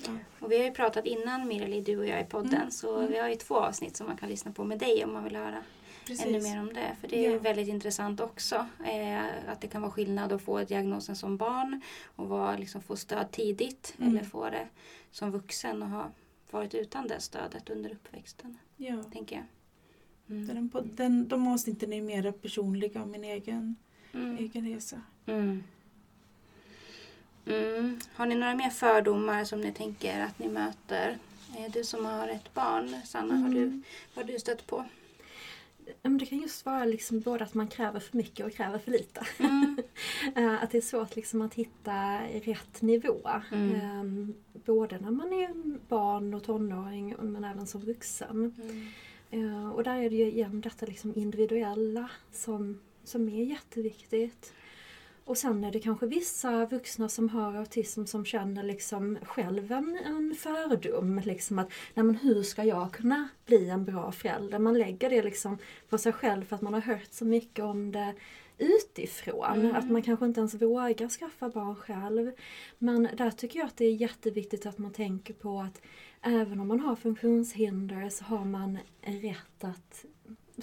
[0.06, 0.12] ja.
[0.40, 2.72] Och vi har ju pratat innan Mirali, du och jag i podden mm.
[2.72, 3.12] så mm.
[3.12, 5.36] vi har ju två avsnitt som man kan lyssna på med dig om man vill
[5.36, 5.64] höra
[6.08, 6.26] Precis.
[6.26, 6.96] ännu mer om det.
[7.02, 7.40] För det är ja.
[7.40, 8.68] väldigt intressant också.
[8.86, 11.82] Eh, att det kan vara skillnad att få diagnosen som barn
[12.16, 14.10] och vara, liksom, få stöd tidigt mm.
[14.10, 14.68] eller få det
[15.12, 16.12] som vuxen och ha
[16.52, 18.58] varit utan det stödet under uppväxten.
[18.78, 19.04] Ja.
[19.04, 19.46] Tänker jag.
[20.30, 20.48] Mm.
[20.48, 23.76] Den, den, de avsnitten är mer personliga min egen,
[24.14, 24.38] mm.
[24.38, 25.02] egen resa.
[27.46, 27.76] Mm.
[27.76, 28.00] Mm.
[28.14, 31.18] Har ni några mer fördomar som ni tänker att ni möter?
[31.74, 33.84] Du som har ett barn, Sanna, har, du, mm.
[34.14, 34.86] vad har du stött på?
[36.02, 39.22] det kan just vara liksom både att man kräver för mycket och kräver för lite.
[39.38, 39.78] Mm.
[40.36, 43.30] Eh, att det är svårt liksom att hitta rätt nivå.
[43.52, 43.76] Mm.
[43.76, 45.50] Ehm, både när man är
[45.88, 48.56] barn och tonåring men även som vuxen.
[48.62, 48.88] Mm.
[49.32, 54.54] Eh, och där är det ju igen detta liksom individuella som, som är jätteviktigt.
[55.26, 60.00] Och sen är det kanske vissa vuxna som har autism som känner liksom själv en,
[60.06, 61.22] en fördom.
[61.26, 64.60] Liksom att, nej men hur ska jag kunna bli en bra förälder?
[64.60, 65.58] Man lägger det liksom
[65.90, 68.14] på sig själv för att man har hört så mycket om det
[68.58, 69.60] utifrån.
[69.60, 69.76] Mm.
[69.76, 72.32] Att man kanske inte ens vågar skaffa barn själv.
[72.78, 75.82] Men där tycker jag att det är jätteviktigt att man tänker på att
[76.22, 80.06] även om man har funktionshinder så har man rätt att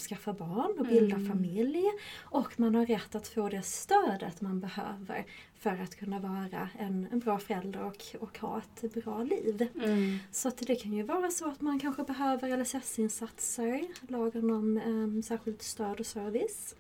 [0.01, 1.29] skaffa barn och bilda Mm.
[1.29, 1.85] familj.
[2.21, 5.25] Och man har rätt att få det stödet man behöver
[5.59, 9.69] för att kunna vara en, en bra förälder och, och ha ett bra liv.
[9.85, 10.19] Mm.
[10.31, 15.23] Så att det kan ju vara så att man kanske behöver LSS-insatser, lagen om eh,
[15.23, 16.75] särskilt stöd och service.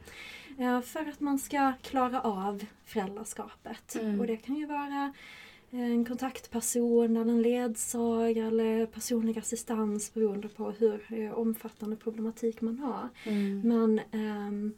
[0.58, 3.94] Eh, för att man ska klara av föräldraskapet.
[4.00, 4.20] Mm.
[4.20, 5.12] Och det kan ju vara
[5.70, 12.78] en kontaktperson eller en ledsagare eller personlig assistans beroende på hur eh, omfattande problematik man
[12.78, 13.08] har.
[13.24, 13.60] Mm.
[13.60, 14.74] Men ehm,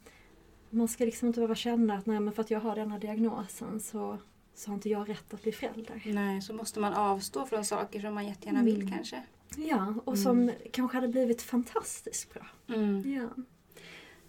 [0.69, 3.79] man ska liksom inte behöva känna att nej men för att jag har denna diagnosen
[3.79, 4.17] så,
[4.55, 6.01] så har inte jag rätt att bli förälder.
[6.05, 8.73] Nej, så måste man avstå från saker som man jättegärna Mm.
[8.75, 9.23] vill kanske.
[9.57, 12.47] Ja, och som kanske hade blivit fantastiskt bra.
[12.75, 13.13] Mm.
[13.13, 13.29] Ja.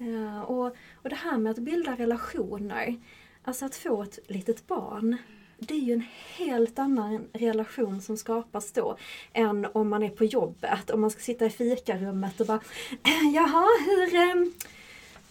[0.07, 2.97] Ja, och, och det här med att bilda relationer,
[3.43, 5.17] alltså att få ett litet barn,
[5.69, 6.05] det är ju en
[6.37, 8.97] helt annan relation som skapas då
[9.33, 10.91] än om man är på jobbet.
[10.91, 12.61] Om man ska sitta i fikarummet och bara
[13.35, 14.35] Jaha, hur, eh,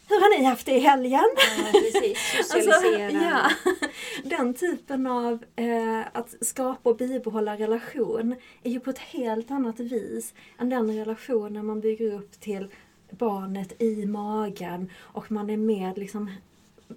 [0.09, 1.29] hur har ni haft det i helgen?
[1.57, 2.17] Ja, precis.
[2.47, 3.35] Socialisera.
[3.35, 3.87] Alltså, ja,
[4.37, 9.79] den typen av eh, att skapa och bibehålla relation är ju på ett helt annat
[9.79, 12.67] vis än den relationen man bygger upp till
[13.09, 16.31] barnet i magen och man är med liksom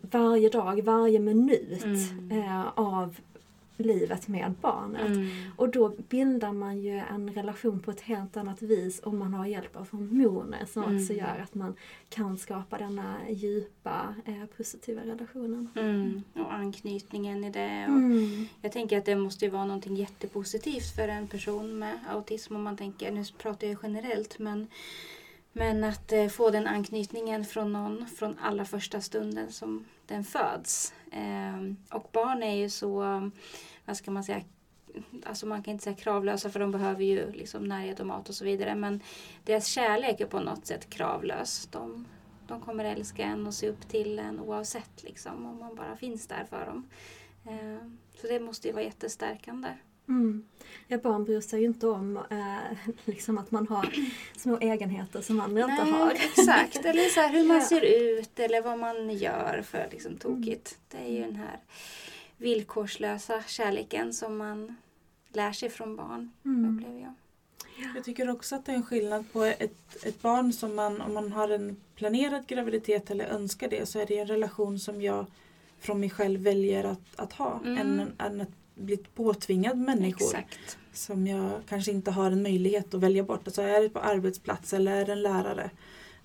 [0.03, 2.31] varje dag, varje minut Mm.
[2.43, 3.17] eh, av
[3.77, 5.07] livet med barnet.
[5.07, 5.29] Mm.
[5.57, 9.47] Och då bildar man ju en relation på ett helt annat vis om man har
[9.47, 10.97] hjälp av hormoner som Mm.
[10.97, 11.75] också gör att man
[12.09, 15.69] kan skapa denna djupa eh, positiva relationen.
[15.77, 16.23] Mm.
[16.35, 17.85] Och anknytningen i det.
[17.89, 18.47] Och Mm.
[18.63, 22.63] Jag tänker att det måste ju vara någonting jättepositivt för en person med autism om
[22.63, 24.67] man tänker, nu pratar jag generellt, men,
[25.57, 30.95] men att eh, få den anknytningen från någon från allra första stunden som den föds.
[31.13, 33.01] Eh, och barn är ju så,
[33.85, 34.41] vad ska man säga,
[35.25, 38.35] alltså man kan inte säga kravlösa för de behöver ju liksom närhet och mat och
[38.35, 38.75] så vidare.
[38.75, 39.01] Men
[39.45, 41.69] deras kärlek är på något sätt kravlös.
[41.71, 42.07] De,
[42.47, 46.27] de kommer älska en och se upp till en oavsett liksom, om man bara finns
[46.27, 46.89] där för dem.
[47.47, 47.89] Eh,
[48.21, 49.69] Så det måste ju vara jättestärkande.
[50.09, 50.45] Mm.
[50.89, 53.95] Ja, barn bryr sig ju inte om eh, liksom att man har
[54.37, 56.11] små egenheter som andra inte har.
[56.39, 56.85] exakt.
[56.85, 57.65] Eller så här, hur man Ja.
[57.65, 60.79] ser ut eller vad man gör för liksom tokigt.
[60.89, 61.59] Det är ju den här
[62.37, 64.77] villkorslösa kärleken som man
[65.33, 66.77] lär sig från barn, Mm.
[66.79, 67.13] upplever jag.
[67.97, 71.15] Jag tycker också att det är en skillnad på ett, ett barn som man, om
[71.15, 75.27] man har en planerad graviditet eller önskar det, så är det en relation som jag
[75.79, 77.61] från mig själv väljer att, att ha.
[77.65, 77.79] Mm.
[78.01, 80.79] Än, än att bli påtvingad människor Exakt.
[80.93, 83.41] som jag kanske inte har en möjlighet att välja bort.
[83.47, 85.71] Alltså är det på arbetsplats eller är det en lärare?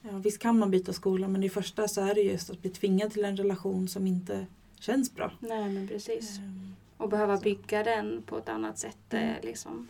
[0.02, 2.70] Ja, visst kan man byta skola men i första så är det just att bli
[2.72, 4.46] tvingad till en relation som inte
[4.80, 5.32] känns bra.
[5.40, 6.38] Nej men precis.
[6.38, 9.14] Ehm, Och behöva bygga den på ett annat sätt.
[9.14, 9.36] eh, Mm.
[9.44, 9.88] Liksom.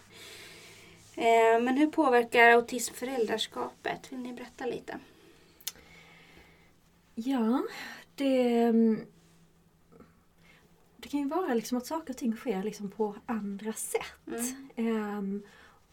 [1.15, 4.11] Eh, Men hur påverkar autism föräldraskapet?
[4.11, 4.99] Vill ni berätta lite?
[7.15, 7.61] Ja,
[8.15, 8.99] det, mm,
[11.01, 14.27] det kan ju vara liksom att saker och ting sker liksom på andra sätt.
[14.27, 14.45] Mm.
[14.75, 15.41] Ehm,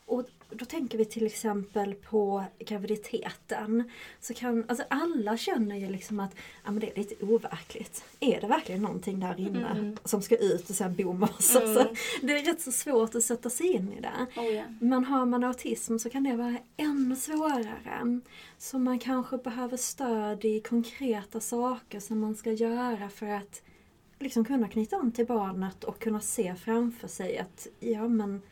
[0.09, 3.91] och då tänker vi till exempel på graviditeten.
[4.21, 8.05] Så kan, alltså alla känner ju liksom att ja, men det är lite overkligt.
[8.21, 9.97] Är det verkligen någonting där inne Mm.
[10.05, 11.57] som ska ut och sen bo med oss?
[11.57, 11.95] Alltså, Mm.
[12.23, 14.41] det är rätt så svårt att sätta sig in i det.
[14.41, 14.65] Oh, ja.
[14.81, 18.21] Men har man autism så kan det vara ännu svårare.
[18.59, 23.63] Så man kanske behöver stöd i konkreta saker som man ska göra för att
[24.19, 28.43] liksom kunna knyta an till barnet och kunna se framför sig att ja men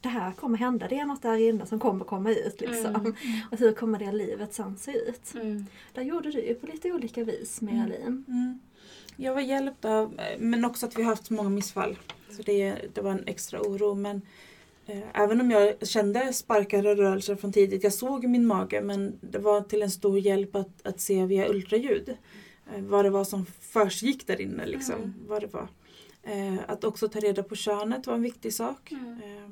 [0.00, 2.60] det här kommer hända, det är något där inne som kommer komma ut.
[2.60, 2.94] Liksom.
[2.94, 3.14] Mm.
[3.52, 5.34] Och hur kommer det livet sen se ut?
[5.34, 5.66] Mm.
[5.92, 7.86] Där gjorde du ju på lite olika vis med Mm.
[7.86, 8.24] Elin.
[8.28, 8.60] Mm.
[9.16, 11.98] Jag var hjälpt av, men också att vi har haft många missfall.
[12.30, 13.94] Så det, det var en extra oro.
[13.94, 14.22] Men
[14.86, 19.38] eh, även om jag kände sparkade rörelser från tidigt, jag såg min mage men det
[19.38, 22.14] var till en stor hjälp att, att se via ultraljud eh,
[22.78, 24.66] vad det var som försiggick där inne.
[24.66, 25.14] Liksom, Mm.
[25.28, 25.68] vad det var.
[26.22, 28.92] Eh, att också ta reda på könet var en viktig sak.
[28.92, 29.20] Mm.
[29.22, 29.50] Eh,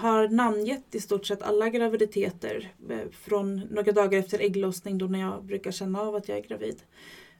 [0.00, 5.20] har namngett i stort sett alla graviditeter eh, från några dagar efter ägglossning då när
[5.20, 6.82] jag brukar känna av att jag är gravid.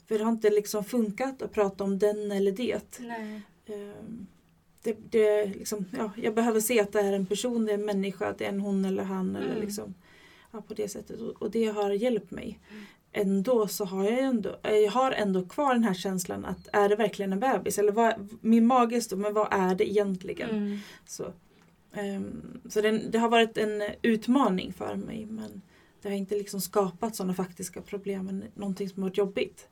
[0.06, 2.98] För det har inte liksom funkat att prata om den eller det.
[3.00, 3.40] Nej.
[3.66, 4.04] Eh,
[4.82, 7.84] det, det liksom, ja, jag behöver se att det är en person, det är en
[7.84, 9.36] människa, det är en hon eller han.
[9.36, 9.60] Eller Mm.
[9.60, 9.94] liksom,
[10.52, 11.20] ja, på det sättet.
[11.20, 12.58] Och, och det har hjälpt mig.
[13.12, 16.96] Ändå så har jag, ändå, jag har ändå kvar den här känslan att är det
[16.96, 17.78] verkligen en bebis?
[17.78, 20.50] Eller vad, min mage är stor, men vad är det egentligen?
[20.50, 20.78] Mm.
[21.06, 21.32] Så,
[21.92, 25.62] ehm, så det, det har varit en utmaning för mig men
[26.02, 29.68] det har inte liksom skapat sådana faktiska problem, men någonting som har varit jobbigt.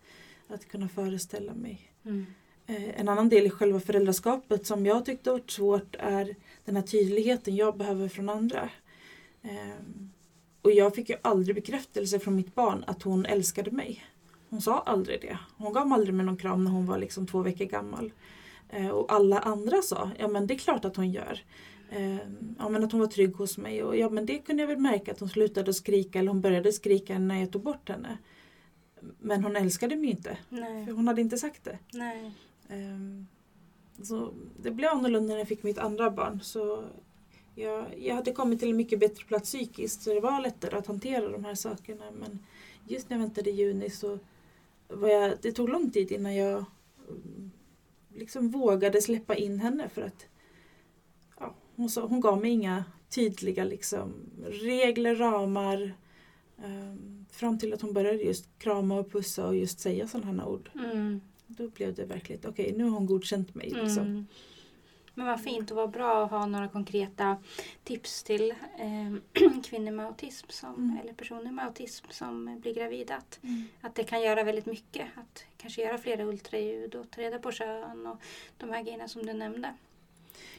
[0.48, 1.92] Att kunna föreställa mig.
[2.04, 2.26] Mm.
[2.66, 6.82] Eh, En annan del i själva föräldraskapet som jag tyckte var svårt är den här
[6.82, 8.70] tydligheten jag behöver från andra.
[9.42, 10.10] Ehm,
[10.62, 14.04] Och jag fick ju aldrig bekräftelse från mitt barn att hon älskade mig.
[14.50, 15.38] Hon sa aldrig det.
[15.56, 18.12] Hon gav aldrig mig någon kram när hon var liksom två veckor gammal.
[18.68, 21.40] Eh, Och alla andra sa, ja men det är klart att hon gör.
[21.90, 24.68] Ehm, Ja men att hon var trygg hos mig och ja men det kunde jag
[24.68, 28.18] väl märka att hon slutade skrika eller hon började skrika när jag tog bort henne.
[29.18, 30.86] Men hon älskade mig inte, Nej.
[30.86, 31.78] för hon hade inte sagt det.
[31.92, 32.32] Nej.
[32.68, 33.26] Ehm,
[34.02, 36.40] Så det blev annorlunda när jag fick mitt andra barn.
[36.42, 36.84] Så
[37.58, 40.86] jag, jag hade kommit till en mycket bättre plats psykiskt så det var lättare att
[40.86, 42.04] hantera de här sakerna.
[42.20, 42.38] Men
[42.88, 44.18] just när jag väntade i juni så
[44.88, 46.64] var jag, det tog lång tid innan jag
[47.08, 47.50] mm,
[48.14, 50.26] liksom vågade släppa in henne för att
[51.40, 54.14] ja, hon, sa, hon gav mig inga tydliga liksom,
[54.46, 55.94] regler, ramar.
[56.64, 60.48] ehm, fram till att hon började just krama och pussa och just säga sådana här
[60.48, 60.70] ord.
[60.74, 61.20] Mm.
[61.46, 63.66] Då blev det verkligen, okej nu har hon godkänt mig.
[63.70, 64.06] Liksom.
[64.06, 64.26] Mm.
[65.18, 67.36] Men vad fint och vad bra att ha några konkreta
[67.84, 70.98] tips till eh, kvinnor med autism som, Mm.
[71.02, 73.16] eller personer med autism som blir gravida.
[73.16, 73.64] Att, Mm.
[73.80, 75.06] att det kan göra väldigt mycket.
[75.14, 78.16] Att kanske göra flera ultraljud och ta reda på kön och
[78.58, 79.74] de här grejerna som du nämnde.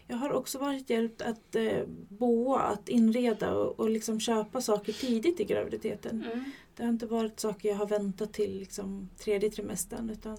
[0.07, 4.93] Jag har också varit hjälpt att eh, boa, att inreda och, och liksom köpa saker
[4.93, 6.23] tidigt i graviditeten.
[6.33, 6.51] Mm.
[6.75, 10.37] Det har inte varit saker jag har väntat till liksom, tredje trimestern utan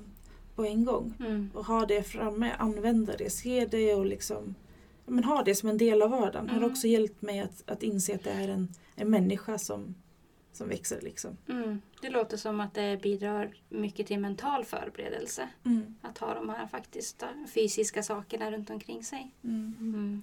[0.61, 1.15] på en gång.
[1.21, 1.51] Mm.
[1.55, 4.55] Och ha det framme, använda det, se det och liksom
[5.11, 6.49] men ha det som en del av vardagen.
[6.49, 6.63] Mm.
[6.63, 9.95] har också hjälpt mig att, att inse att det är en, en människa som,
[10.53, 11.01] som växer.
[11.01, 11.37] Liksom.
[11.49, 11.81] Mm.
[12.03, 15.49] Det låter som att det bidrar mycket till mental förberedelse.
[15.65, 15.95] Mm.
[16.03, 19.31] Att ha de här faktiskt fysiska sakerna runt omkring sig.
[19.45, 19.75] Mm.
[19.81, 20.23] Mm.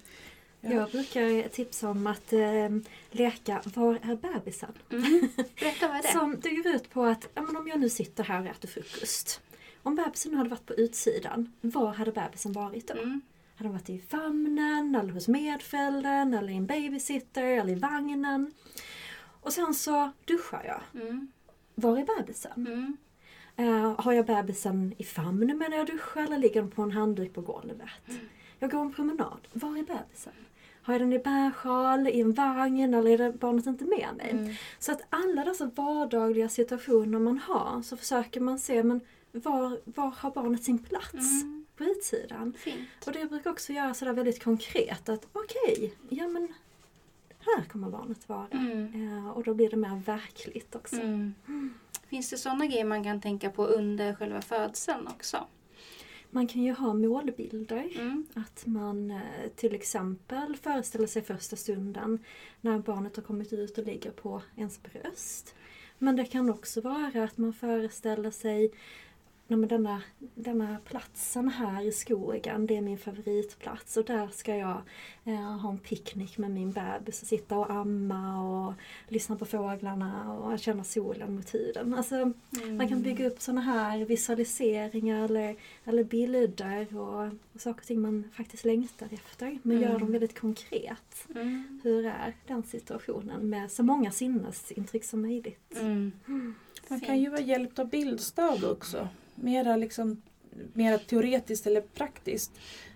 [0.62, 0.72] Ja.
[0.72, 2.70] Jag brukar tipsa om att eh,
[3.12, 4.74] leka Var är bebisen?
[4.92, 5.30] Mm.
[5.60, 6.08] Berätta vad är det?
[6.14, 8.68] Som det går ut på att ja, men om jag nu sitter här och äter
[8.68, 9.42] frukost.
[9.88, 12.94] Om bebisen hade varit på utsidan, var hade bebisen varit då?
[12.94, 13.22] Mm.
[13.56, 18.52] Hade den varit i famnen, eller hos medföräldern, eller i en babysitter, eller i vagnen?
[19.42, 21.02] Och sen så duschar jag.
[21.02, 21.32] Mm.
[21.76, 22.52] Var är bebisen?
[22.68, 22.98] Mm.
[23.56, 27.34] Eh, har jag bebisen i famnen medan jag duschar eller ligger den på en handduk
[27.34, 27.90] på golvet?
[28.08, 28.22] Mm.
[28.60, 29.48] Jag går en promenad.
[29.54, 30.34] Var är bebisen?
[30.82, 34.30] Har jag den i bärsjal, i en vagn eller är det barnet inte med mig?
[34.32, 34.54] Mm.
[34.80, 40.10] Så att alla dessa vardagliga situationer man har så försöker man se men var, var
[40.10, 41.66] har barnet sin plats Mm.
[41.78, 42.54] på utsidan?
[42.58, 42.90] Fint.
[43.06, 46.54] Och det brukar också göra sådär väldigt konkret att okej, ja men
[47.40, 48.48] här kommer barnet vara.
[48.52, 49.18] Mm.
[49.18, 50.96] Eh, och då blir det mer verkligt också.
[50.96, 51.34] Mm.
[52.08, 55.48] Finns det sådana grejer man kan tänka på under själva födseln också?
[56.32, 57.90] Man kan ju ha målbilder.
[58.00, 58.26] Mm.
[58.34, 59.22] Att man eh,
[59.56, 62.20] till exempel föreställer sig första stunden
[62.62, 65.56] när barnet har kommit ut och ligger på ens bröst.
[65.98, 68.72] Men det kan också vara att man föreställer sig
[69.50, 70.02] Nej, men denna,
[70.36, 74.82] denna platsen här i skogen, det är min favoritplats och där ska jag
[75.24, 78.74] eh, ha en picknick med min bebis och sitta och amma och
[79.08, 81.94] lyssna på fåglarna och känna solen mot huden.
[81.94, 82.78] Alltså, Mm.
[82.78, 85.56] man kan bygga upp sådana här visualiseringar eller,
[85.86, 89.60] eller bilder och, och saker och ting man faktiskt längtar efter.
[89.64, 89.90] Men Mm.
[89.92, 91.28] gör dem väldigt konkret.
[91.36, 91.80] Mm.
[91.84, 95.78] Hur är den situationen med så många sinnesintryck som möjligt.
[95.80, 96.12] Mm.
[96.90, 99.08] Man kan ju vara hjälpt av bildstöd också.
[99.42, 100.22] Mera, liksom,
[100.74, 102.52] mera teoretiskt eller praktiskt.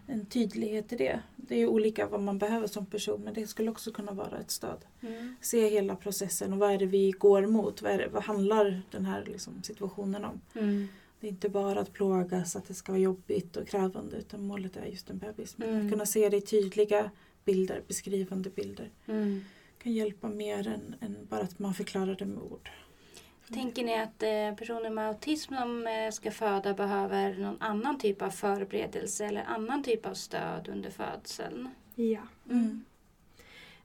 [0.07, 1.19] En tydlighet i det.
[1.35, 4.51] Det är olika vad man behöver som person men det skulle också kunna vara ett
[4.51, 4.85] stöd.
[5.01, 5.35] Mm.
[5.41, 7.81] Se hela processen och vad är det vi går mot?
[7.81, 10.41] Vad, det, vad handlar den här liksom, situationen om?
[10.53, 10.87] Mm.
[11.19, 14.77] Det är inte bara att plågas, att det ska vara jobbigt och krävande utan målet
[14.77, 15.57] är just en bebis.
[15.57, 15.85] Men Mm.
[15.85, 17.11] Att kunna se det i tydliga
[17.45, 19.41] bilder, beskrivande bilder Mm.
[19.83, 22.69] kan hjälpa mer än, än bara att man förklarar det med ord.
[23.49, 28.21] Tänker ni att eh, personer med autism som eh, ska föda behöver någon annan typ
[28.21, 31.69] av förberedelse eller annan typ av stöd under födseln?
[31.95, 32.21] Ja.
[32.49, 32.85] Mm.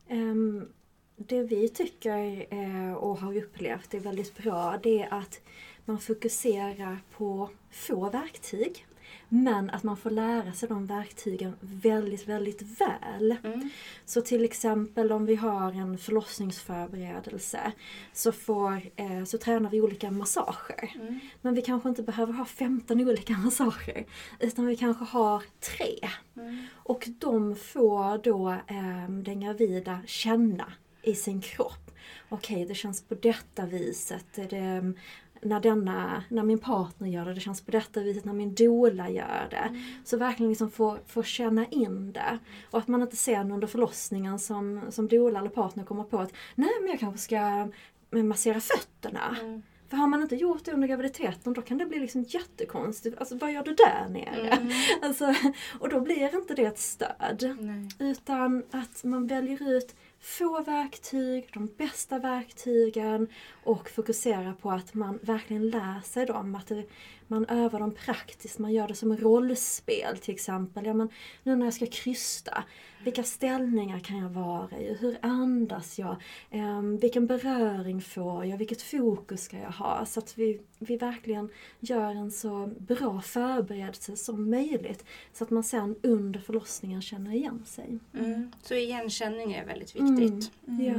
[0.08, 0.68] Ehm,
[1.16, 5.40] det vi tycker eh, och har upplevt är väldigt bra det är att
[5.84, 8.86] man fokuserar på få verktyg.
[9.28, 13.36] Men att man får lära sig de verktygen väldigt, väldigt väl.
[13.44, 13.70] Mm.
[14.04, 17.72] Så till exempel om vi har en förlossningsförberedelse
[18.12, 20.92] så, får, eh, så tränar vi olika massager.
[20.94, 21.20] Mm.
[21.42, 24.06] Men vi kanske inte behöver ha 15 olika massager
[24.40, 26.08] utan vi kanske har tre.
[26.36, 26.66] Mm.
[26.74, 30.72] Och de får då eh, den gravida känna
[31.02, 31.90] i sin kropp.
[32.28, 34.26] Okej, det känns på detta viset.
[34.34, 34.94] Det,
[35.42, 39.10] när, denna, när min partner gör det, det känns på detta viset när min doula
[39.10, 39.56] gör det.
[39.56, 39.82] Mm.
[40.04, 42.38] Så verkligen liksom få, få känna in det.
[42.70, 46.32] Och att man inte sen under förlossningen som, som doula eller partner kommer på att
[46.54, 47.68] nej men jag kanske ska
[48.10, 49.36] massera fötterna.
[49.40, 49.62] Mm.
[49.88, 53.18] För har man inte gjort det under graviditeten då kan det bli liksom jättekonstigt.
[53.18, 54.48] Alltså vad gör du där nere?
[54.48, 54.72] Mm.
[55.02, 55.34] Alltså,
[55.80, 57.56] och då blir inte det ett stöd.
[57.60, 57.88] Nej.
[57.98, 63.28] Utan att man väljer ut få verktyg, de bästa verktygen
[63.66, 66.54] och fokuserar på att man verkligen lär sig dem.
[66.54, 66.84] Att det,
[67.26, 70.86] man övar dem praktiskt, man gör det som rollspel till exempel.
[70.86, 71.08] Ja, men
[71.42, 72.64] nu när jag ska krysta,
[73.04, 74.96] vilka ställningar kan jag vara i?
[75.00, 76.16] Hur andas jag?
[76.50, 78.58] Ehm, vilken beröring får jag?
[78.58, 80.06] Vilket fokus ska jag ha?
[80.06, 81.48] Så att vi, vi verkligen
[81.80, 85.04] gör en så bra förberedelse som möjligt.
[85.32, 87.98] Så att man sen under förlossningen känner igen sig.
[88.14, 88.52] Mm.
[88.62, 90.16] Så igenkänning är väldigt Mm.
[90.16, 90.52] viktigt.
[90.64, 90.94] Ja.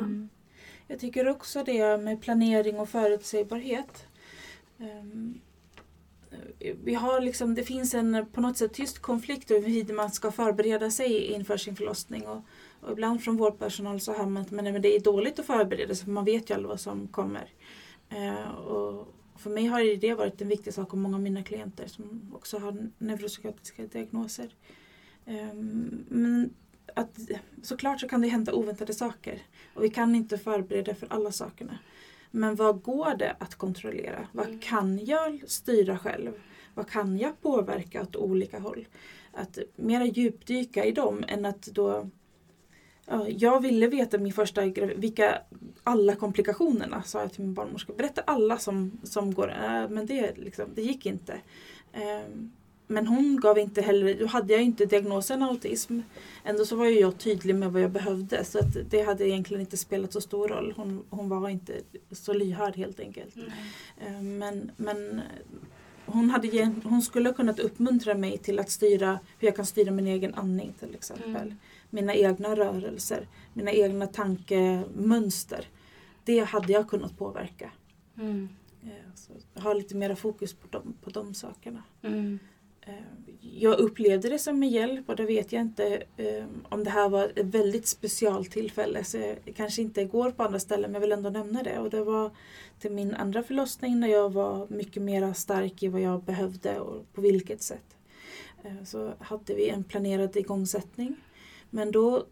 [0.87, 4.07] Jag tycker också det med planering och förutsägbarhet.
[4.79, 5.39] Ehm,
[6.83, 10.31] vi har liksom, det finns en på något sätt tyst konflikt över hur man ska
[10.31, 12.27] förbereda sig inför sin förlossning.
[12.27, 12.41] Och,
[12.81, 15.45] och ibland från vårdpersonal så hör man att men, nej, men det är dåligt att
[15.45, 17.49] förbereda sig för man vet ju aldrig vad som kommer.
[18.09, 21.87] Eh, och för mig har det varit en viktig sak och många av mina klienter
[21.87, 24.55] som också har neuropsykiatriska diagnoser.
[25.25, 26.53] Ehm, men
[26.95, 27.19] att,
[27.63, 29.41] såklart så kan det hända oväntade saker
[29.73, 31.77] och vi kan inte förbereda för alla sakerna.
[32.31, 34.27] Men vad går det att kontrollera?
[34.31, 34.59] Vad Mm.
[34.59, 36.31] kan jag styra själv?
[36.73, 38.87] Vad kan jag påverka åt olika håll?
[39.33, 42.09] Att mera djupdyka i dem än att då
[43.09, 44.61] Ja, jag ville veta min första
[44.95, 45.41] vilka
[45.83, 47.93] alla komplikationerna sa jag till min barnmorska.
[47.93, 49.49] Berätta alla som, som går.
[49.51, 51.41] Äh, men det, liksom, det gick inte.
[51.93, 52.51] Ehm,
[52.87, 55.99] men hon gav inte heller, då hade jag inte diagnosen autism.
[56.43, 59.61] Ändå så var ju jag tydlig med vad jag behövde så att det hade egentligen
[59.61, 60.73] inte spelat så stor roll.
[60.77, 61.73] Hon, hon var inte
[62.11, 63.35] så lyhörd helt enkelt.
[63.35, 63.45] Nej.
[64.07, 65.21] Eh, Men, men
[66.05, 69.91] hon, hade, hon skulle ha kunnat uppmuntra mig till att styra hur jag kan styra
[69.91, 71.29] min egen andning till exempel.
[71.35, 71.55] Mm.
[71.89, 75.65] Mina egna rörelser, mina egna tankemönster.
[76.23, 77.71] Det hade jag kunnat påverka.
[78.17, 78.49] Mm.
[78.83, 81.83] Eh, Så ha lite mera fokus på de, på de sakerna.
[82.01, 82.39] Mm.
[82.87, 82.93] Eh,
[83.39, 87.09] jag upplevde det som en hjälp och det vet jag inte eh, om det här
[87.09, 91.11] var ett väldigt specialtillfälle så jag kanske inte går på andra ställen men jag vill
[91.11, 91.79] ändå nämna det.
[91.79, 92.31] Och det var
[92.79, 97.13] till min andra förlossning när jag var mycket mer stark i vad jag behövde och
[97.13, 97.97] på vilket sätt.
[98.63, 101.15] Eh, så hade vi en planerad igångsättning.
[101.69, 102.25] Men då,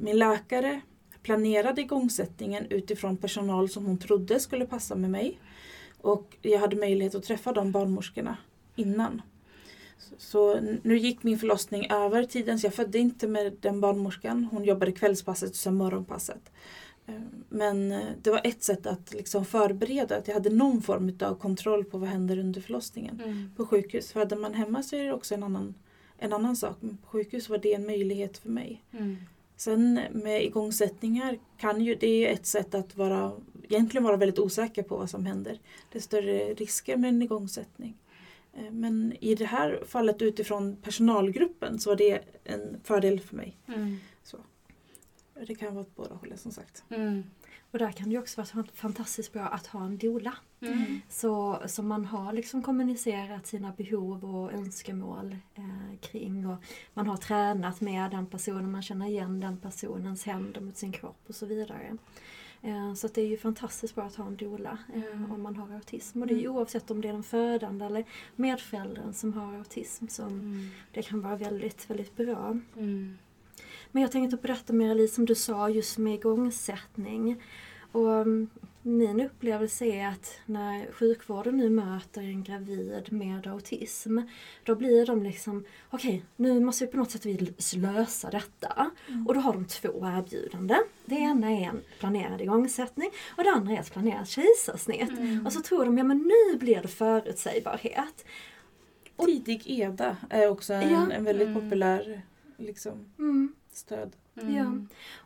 [0.00, 0.80] min läkare
[1.22, 5.38] planerade igångsättningen utifrån personal som hon trodde skulle passa med mig.
[6.00, 8.36] Och jag hade möjlighet att träffa de barnmorskorna
[8.76, 9.22] innan.
[10.18, 14.44] Så- nu gick min förlossning över tiden så jag födde inte med den barnmorskan.
[14.50, 16.52] Hon jobbade kvällspasset och sen morgonpasset.
[17.06, 17.14] Eh,
[17.48, 21.34] Men eh, det var ett sätt att liksom förbereda att jag hade någon form av
[21.34, 23.50] kontroll på vad händer under förlossningen Mm.
[23.56, 24.12] på sjukhus.
[24.12, 25.74] Föder man hemma så är det också en annan,
[26.18, 26.76] en annan sak.
[26.80, 28.82] Men på sjukhus var det en möjlighet för mig.
[28.92, 29.16] Mm.
[29.56, 33.32] Sen med igångsättningar kan ju, det är ett sätt att vara,
[33.68, 35.58] egentligen vara väldigt osäker på vad som händer.
[35.92, 37.96] Det är större risker med en igångsättning.
[38.54, 43.56] Eh, Men i det här fallet utifrån personalgruppen så var det en fördel för mig.
[43.68, 43.96] Mm.
[45.46, 46.84] Det kan vara åt båda hållen som sagt.
[46.88, 47.24] Mm.
[47.70, 50.34] Och där kan det också vara fan- fantastiskt bra att ha en doula.
[50.60, 51.00] Mm.
[51.08, 56.56] Så, så man har liksom kommunicerat sina behov och önskemål eh, kring och
[56.94, 61.20] man har tränat med den personen, man känner igen den personens händer mot sin kropp
[61.26, 61.96] och så vidare.
[62.62, 65.32] Eh, så det är ju fantastiskt bra att ha en doula eh, Mm.
[65.32, 66.22] om man har autism.
[66.22, 68.04] Och det är ju oavsett om det är den födande eller
[68.36, 70.68] medföräldern som har autism som Mm.
[70.92, 72.58] det kan vara väldigt, väldigt bra.
[72.76, 73.18] Mm.
[73.92, 77.42] Men jag tänkte berätta mer Elise, som du sa just med igångsättning.
[77.92, 78.48] Och mm,
[78.82, 84.18] min upplevelse är att när sjukvården nu möter en gravid med autism,
[84.64, 88.90] då blir de liksom, okej, nu måste vi på något sätt lösa detta.
[89.28, 90.82] Och då har de två erbjudanden.
[91.06, 95.10] Det ena är en planerad igångsättning och det andra är ett planerat kejsarsnitt.
[95.10, 95.46] Mm.
[95.46, 98.24] Och så tror de, ja men nu blir det förutsägbarhet.
[99.16, 101.10] Och- Tidig EDA är också en, Ja.
[101.12, 101.62] en väldigt Mm.
[101.62, 102.22] populär
[102.56, 103.54] liksom, Mm.
[103.72, 104.12] stöd.
[104.42, 104.54] Mm.
[104.56, 104.72] Ja.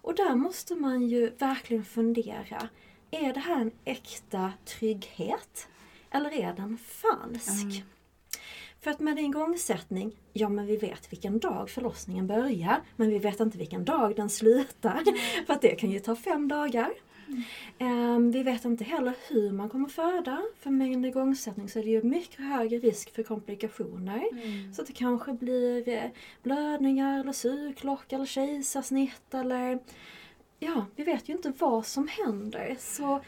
[0.02, 2.68] Och där måste man ju verkligen fundera.
[3.16, 5.68] Är det här en äkta trygghet?
[6.10, 7.62] Eller är den falsk?
[7.62, 7.86] Mm.
[8.80, 13.40] För att med igångsättning, ja men vi vet vilken dag förlossningen börjar, men vi vet
[13.40, 15.02] inte vilken dag den slutar.
[15.46, 16.90] För att det kan ju ta fem dagar.
[17.78, 20.42] Ehm, vi vet inte heller hur man kommer föda.
[20.60, 24.24] För med en igångsättning så är det ju mycket högre risk för komplikationer.
[24.32, 24.74] Mm.
[24.74, 26.10] Så det kanske blir eh,
[26.42, 29.78] blödningar eller sugklock eller kejsarsnitt eller...
[30.58, 32.76] Ja, vi vet ju inte vad som händer.
[32.78, 33.20] Så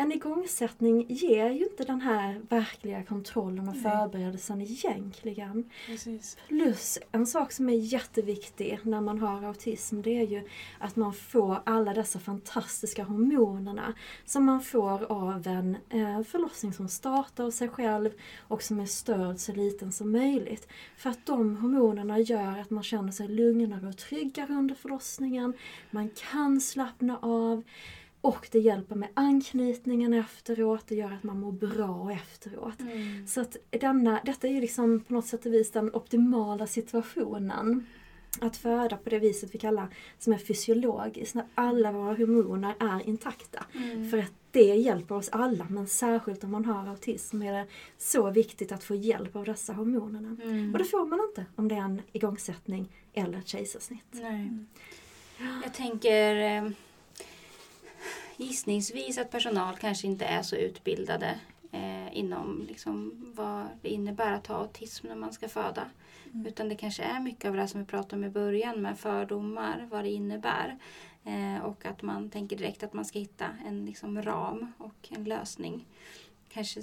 [0.00, 3.82] en igångsättning ger ju inte den här verkliga kontrollen och Nej.
[3.82, 5.70] förberedelsen egentligen.
[5.86, 6.36] Precis.
[6.48, 10.48] Plus en sak som är jätteviktig när man har autism det är ju
[10.78, 13.94] att man får alla dessa fantastiska hormonerna
[14.24, 18.10] som man får av en eh, förlossning som startar av sig själv
[18.48, 20.68] och som är störd så liten som möjligt.
[20.96, 25.52] För att de hormonerna gör att man känner sig lugnare och tryggare under förlossningen.
[25.90, 27.62] Man kan slappna av.
[28.20, 32.80] Och det hjälper med anknytningen efteråt, det gör att man mår bra efteråt.
[32.80, 33.26] Mm.
[33.26, 37.86] Så att denna, detta är ju liksom på något sätt och vis den optimala situationen.
[38.40, 43.08] Att föda på det viset vi kallar som är fysiologiskt, när alla våra hormoner är
[43.08, 43.64] intakta.
[43.74, 44.10] Mm.
[44.10, 47.66] För att det hjälper oss alla, men särskilt om man har autism är det
[47.98, 50.36] så viktigt att få hjälp av dessa hormonerna.
[50.42, 50.72] Mm.
[50.72, 54.06] Och det får man inte om det är en igångsättning eller ett kejsarsnitt.
[54.10, 54.50] Nej.
[55.64, 56.70] Jag tänker eh,
[58.40, 61.40] gissningsvis att personal kanske inte är så utbildade
[61.72, 65.90] eh, inom liksom, vad det innebär att ha autism när man ska föda.
[66.32, 66.46] Mm.
[66.46, 69.86] Utan det kanske är mycket av det som vi pratade om i början med fördomar,
[69.90, 70.78] vad det innebär.
[71.24, 75.24] Eh, och att man tänker direkt att man ska hitta en liksom, ram och en
[75.24, 75.86] lösning.
[76.48, 76.80] Kanske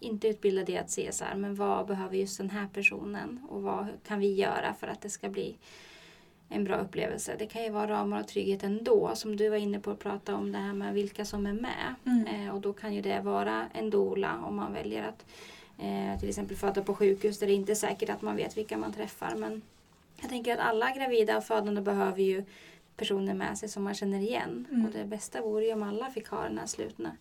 [0.00, 3.62] inte utbildad i att se så här, men vad behöver just den här personen och
[3.62, 5.56] vad kan vi göra för att det ska bli
[6.48, 7.36] en bra upplevelse.
[7.38, 10.34] Det kan ju vara ramar och trygghet ändå, som du var inne på att prata
[10.34, 11.94] om det här med vilka som är med.
[12.04, 12.26] Mm.
[12.26, 15.26] Eh, och då kan ju det vara en dola om man väljer att
[15.78, 18.78] eh, till exempel föda på sjukhus där det inte är säkert att man vet vilka
[18.78, 19.36] man träffar.
[19.36, 19.62] Men
[20.20, 22.44] jag tänker att alla gravida och födande behöver ju
[22.96, 24.66] personer med sig som man känner igen.
[24.70, 24.86] Mm.
[24.86, 27.16] Och det bästa vore ju om alla fick ha den här slutna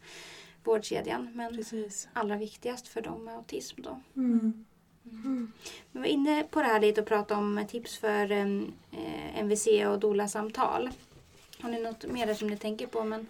[0.64, 1.32] vårdkedjan.
[1.34, 2.08] Men Precis.
[2.14, 4.02] allra viktigast för dem med autism då.
[4.16, 4.66] Mm.
[5.12, 5.52] Mm.
[5.92, 10.00] Vi var inne på det här lite och pratade om tips för eh, MVC och
[10.00, 10.90] DOLA-samtal.
[11.60, 13.04] Har ni något mer där som ni tänker på?
[13.04, 13.28] Men,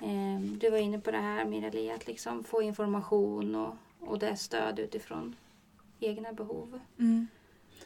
[0.00, 4.36] eh, du var inne på det här Mirali, att liksom få information och, och det
[4.36, 5.36] stöd utifrån
[6.00, 6.80] egna behov.
[6.98, 7.26] Mm.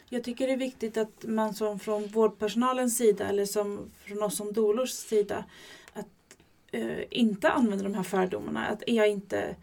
[0.09, 4.37] Jag tycker det är viktigt att man som från vårdpersonalens sida eller som från oss
[4.37, 5.45] som dolors sida
[5.93, 6.37] att
[6.73, 8.67] eh, inte använda de här fördomarna.
[8.67, 9.57] Att jag inte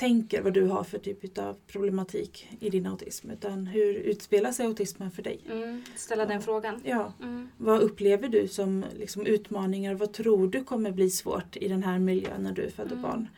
[0.00, 4.66] tänker vad du har för typ av problematik i din autism utan hur utspelar sig
[4.66, 5.40] autismen för dig?
[5.50, 6.80] Mm, ställa den frågan.
[6.84, 7.48] Ja, Mm.
[7.58, 9.94] vad upplever du som liksom, utmaningar?
[9.94, 13.02] Vad tror du kommer bli svårt i den här miljön när du föder Mm.
[13.02, 13.28] barn?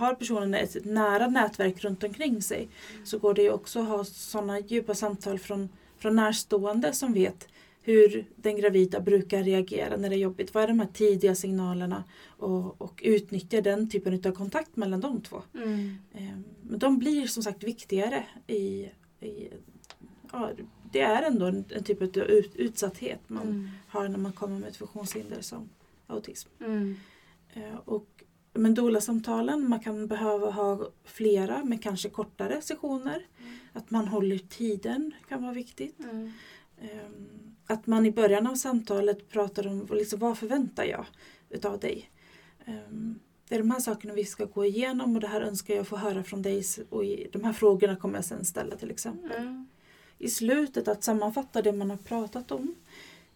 [0.00, 2.68] Har personen ett nära nätverk runt omkring sig
[3.04, 7.48] så går det ju också att ha sådana djupa samtal från, från närstående som vet
[7.84, 10.54] hur den gravida brukar reagera när det är jobbigt.
[10.54, 12.04] Vad är de här tidiga signalerna?
[12.26, 15.42] Och, och utnyttja den typen av kontakt mellan de två.
[15.54, 15.94] Mm.
[16.12, 18.88] Eh, Men de blir som sagt viktigare i,
[19.20, 19.48] i
[20.32, 20.50] ja,
[20.92, 23.68] det är ändå en, en typ av ut, utsatthet man Mm.
[23.88, 25.68] har när man kommer med ett funktionshinder som
[26.06, 26.48] autism.
[26.60, 26.96] Mm.
[27.52, 28.24] Eh, Och,
[28.54, 33.26] men DOLA-samtalen, man kan behöva ha flera med kanske kortare sessioner.
[33.72, 36.00] Att man håller tiden kan vara viktigt.
[36.00, 36.32] Mm.
[37.68, 41.06] Ehm, Att man i början av samtalet pratar om liksom, vad förväntar jag
[41.50, 42.10] utav dig.
[42.66, 45.86] Ehm, Det är de här sakerna vi ska gå igenom och det här önskar jag
[45.86, 47.02] få höra från dig och
[47.32, 49.30] de här frågorna kommer jag sen ställa till exempel.
[49.32, 49.66] Mm.
[50.18, 52.74] I slutet att sammanfatta det man har pratat om.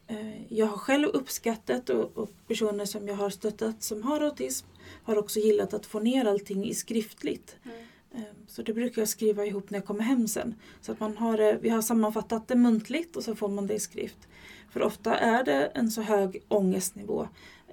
[0.07, 4.67] Eh, Jag har själv uppskattat och, och personer som jag har stöttat som har autism
[5.05, 7.57] har också gillat att få ner allting i skriftligt.
[7.65, 7.87] Mm.
[8.17, 10.55] Eh, Så det brukar jag skriva ihop när jag kommer hem sen.
[10.81, 13.75] Så att man har, det- vi har sammanfattat det muntligt och så får man det
[13.75, 14.29] i skrift.
[14.71, 17.29] För ofta är det en så hög ångestnivå.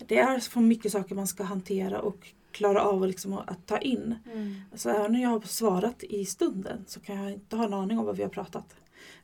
[0.08, 4.16] Det är så mycket saker man ska hantera och klara av liksom att ta in.
[4.34, 4.56] Mm.
[4.76, 8.00] Så även när jag har svarat i stunden så kan jag inte ha en aning
[8.00, 8.76] om vad vi har pratat.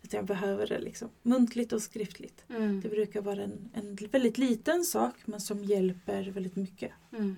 [0.03, 2.43] Utan jag behöver det liksom muntligt och skriftligt.
[2.49, 2.81] Mm.
[2.81, 6.91] Det brukar vara en, en väldigt liten sak men som hjälper väldigt mycket.
[7.11, 7.35] Mm.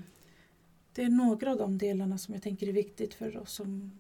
[0.94, 3.92] Det är några av de delarna som jag tänker är viktigt för oss som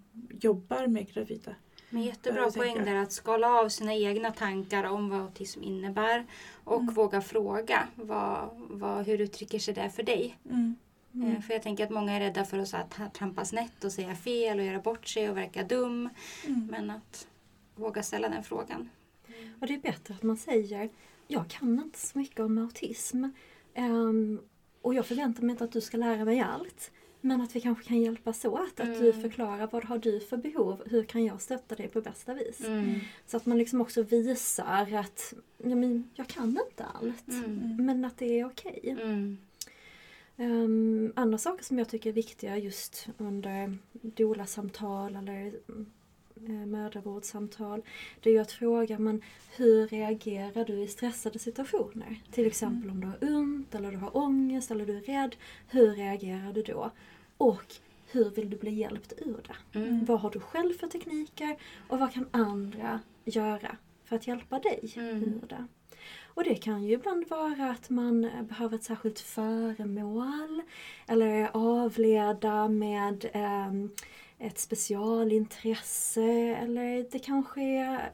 [0.42, 1.56] jobbar med gravida.
[1.90, 6.26] Men jättebra Jag poäng där att skala av sina egna tankar om vad autism innebär
[6.64, 6.94] och Mm.
[6.94, 10.38] våga fråga vad, vad, hur uttrycker sig det för dig.
[10.50, 10.76] Mm.
[11.14, 11.32] Mm.
[11.36, 14.60] Eh, För jag tänker att många är rädda för att trampa snett och säga fel
[14.60, 16.10] och göra bort sig och verka dum.
[16.48, 16.68] Mm.
[16.72, 17.28] Men att
[17.76, 18.90] våga ställa den frågan.
[19.62, 20.90] Och det är bättre att man säger
[21.28, 23.26] jag kan inte så mycket om autism.
[23.74, 24.42] Ehm,
[24.82, 26.92] och jag förväntar mig inte att du ska lära mig allt.
[27.24, 28.80] Men att vi kanske kan hjälpas åt.
[28.80, 29.22] Att du Mm.
[29.22, 30.82] förklarar vad har du för behov?
[30.86, 32.60] Hur kan jag stötta dig på bästa vis?
[32.68, 33.00] Mm.
[33.28, 37.28] Så att man liksom också visar att ja, men, jag kan inte allt.
[37.28, 37.86] Mm.
[37.86, 38.98] Men att det är okej.
[39.02, 39.38] Mm.
[40.38, 45.86] Um, andra saker som jag tycker är viktiga just under doula-samtal eller uh,
[46.50, 47.82] mödravårdssamtal.
[48.22, 49.22] Det är ju att fråga men
[49.56, 52.22] hur reagerar du i stressade situationer?
[52.32, 55.36] Till exempel om du har ont eller du har ångest eller du är rädd.
[55.70, 56.92] Hur reagerar du då?
[57.38, 57.76] Och
[58.12, 59.80] hur vill du bli hjälpt ur det?
[59.80, 60.06] Mm.
[60.06, 63.76] Vad har du själv för tekniker och vad kan andra göra
[64.06, 65.24] för att hjälpa dig Mm.
[65.24, 65.68] ur det?
[66.34, 70.62] Och det kan ju ibland vara att man behöver ett särskilt föremål
[71.08, 73.90] eller avleda med ehm,
[74.42, 76.24] ett specialintresse
[76.62, 78.12] eller det kanske är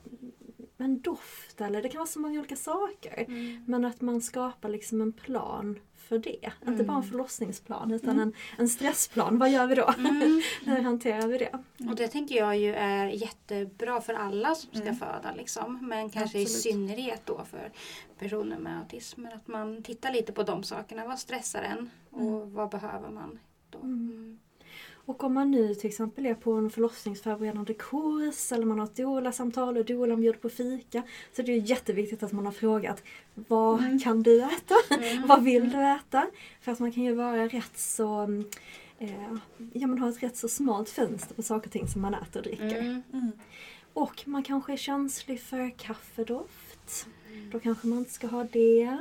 [0.77, 3.25] en doft eller det kan vara så många olika saker.
[3.27, 3.63] Mm.
[3.67, 6.51] Men att man skapar liksom en plan för det.
[6.61, 6.85] Inte Mm.
[6.87, 8.21] bara en förlossningsplan utan Mm.
[8.27, 9.37] en, en stressplan.
[9.39, 9.93] Vad gör vi då?
[9.97, 10.41] Mm.
[10.65, 11.59] Hur hanterar vi det?
[11.89, 14.95] Och det tänker jag ju är jättebra för alla som ska Mm.
[14.95, 15.33] föda.
[15.37, 15.79] Liksom.
[15.89, 16.61] Men kanske i Absolut.
[16.63, 17.71] synnerhet då för
[18.19, 19.25] personer med autism.
[19.25, 21.07] Att man tittar lite på de sakerna.
[21.07, 21.89] Vad stressar en?
[22.09, 23.39] Och vad behöver man?
[23.69, 23.79] Då?
[25.07, 25.15] Mm.
[25.15, 28.95] Och om man nu till exempel är på en förlossningsförberedande kurs eller man har ett
[28.95, 31.03] doula-samtal och doulan bjuder på fika
[31.35, 33.03] så det är jätteviktigt att man har frågat
[33.35, 33.99] Vad Mm.
[33.99, 34.75] kan du äta?
[34.89, 35.27] Mm.
[35.27, 36.27] Vad vill du äta?
[36.61, 38.23] För att man kan ju vara rätt så
[38.99, 39.33] eh,
[39.73, 42.39] Ja man har ett rätt så smalt fönster på saker och ting som man äter
[42.39, 42.79] och dricker.
[42.79, 43.03] Mm.
[43.13, 43.31] Mm.
[43.93, 47.07] Och man kanske är känslig för kaffedoft.
[47.51, 48.97] Då kanske man inte ska ha det.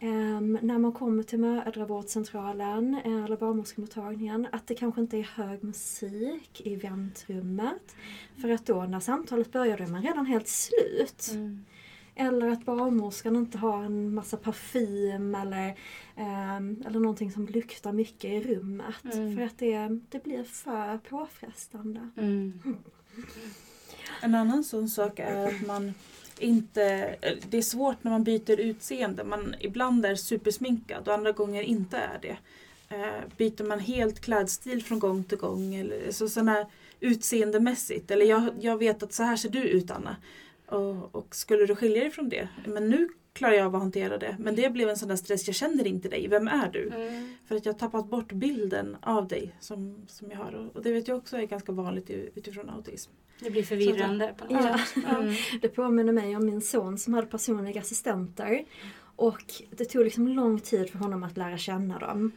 [0.00, 5.64] Ehm, när man kommer till mödravårdscentralen eh, eller barnmorskemottagningen att det kanske inte är hög
[5.64, 7.96] musik i väntrummet.
[8.40, 11.30] För att då när samtalet börjar då är man redan helt slut.
[11.32, 11.64] Mm.
[12.14, 15.78] Eller att barnmorskan inte har en massa parfym eller,
[16.16, 19.14] ehm, eller någonting som luktar mycket i rummet.
[19.14, 19.36] Mm.
[19.36, 22.10] För att det, det blir för påfrestande.
[22.16, 22.60] Mm.
[24.22, 25.94] En annan sån sak är att man
[26.40, 27.16] inte...
[27.50, 29.24] Det är svårt när man byter utseende.
[29.24, 32.36] Man ibland är supersminkad och andra gånger inte är det.
[32.88, 36.66] Eh, byter man helt klädstil från gång till gång eller så sådana
[37.00, 38.10] utseendemässigt.
[38.10, 40.16] Eller jag, jag vet att så här ser du ut Anna.
[40.66, 42.48] Och, och skulle du skilja dig från det?
[42.66, 43.08] Men nu
[43.38, 44.36] klarar jag av att hantera det.
[44.38, 45.46] Men det blev en sån där stress.
[45.46, 46.28] Jag känner inte dig.
[46.28, 46.88] Vem är du?
[46.94, 47.34] Mm.
[47.46, 50.70] För att jag har tappat bort bilden av dig som, som jag har.
[50.74, 53.10] Och- det vet jag också är ganska vanligt utifrån autism.
[53.40, 54.64] Det blir förvirrande på något
[55.06, 55.18] Ja.
[55.18, 55.34] Mm.
[55.60, 58.64] Det påminner mig om min son som hade personliga assistenter.
[59.16, 62.32] Och det tog liksom lång tid för honom att lära känna dem.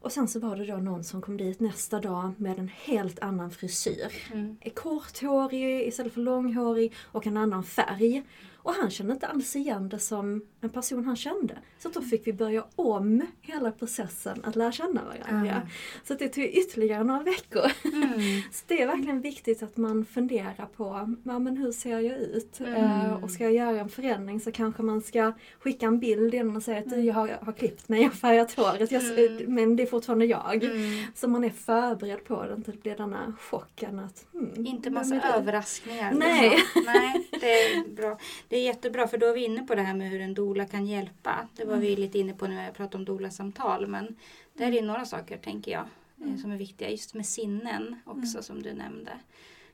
[0.00, 3.18] Och sen så var det då någon som kom dit nästa dag med en helt
[3.18, 4.12] annan frisyr.
[4.32, 4.56] Mm.
[4.74, 8.22] Korthårig istället för långhårig och en annan färg.
[8.62, 11.58] Och han kände inte alls igen det som en person han kände.
[11.78, 15.52] Så då fick vi börja om hela processen att lära känna varandra.
[15.52, 15.66] Mm.
[16.04, 17.72] Så det tog ytterligare några veckor.
[17.84, 18.20] Mm.
[18.52, 22.60] Så det är verkligen viktigt att man funderar på ja, men hur ser jag ut?
[22.60, 22.74] Mm.
[22.74, 26.56] Eh, och ska jag göra en förändring så kanske man ska skicka en bild innan
[26.56, 29.54] och säga att du, jag har, har klippt mig, jag har färgat håret, jag, Mm.
[29.54, 30.64] men det är fortfarande jag.
[30.64, 31.04] Mm.
[31.14, 36.12] Så man är förberedd på det, inte blir denna chocken att hmm, Inte massa överraskningar.
[36.12, 36.58] Nej.
[36.86, 38.18] Nej, det är bra.
[38.48, 40.64] Det är jättebra för då är vi inne på det här med hur en doula
[40.66, 41.48] kan hjälpa.
[41.56, 43.86] Det var vi lite inne på när vi pratade om doula-samtal.
[43.86, 44.16] Men
[44.54, 45.84] det är några saker tänker jag
[46.24, 46.90] eh, som är viktiga.
[46.90, 49.12] Just med sinnen också som du nämnde.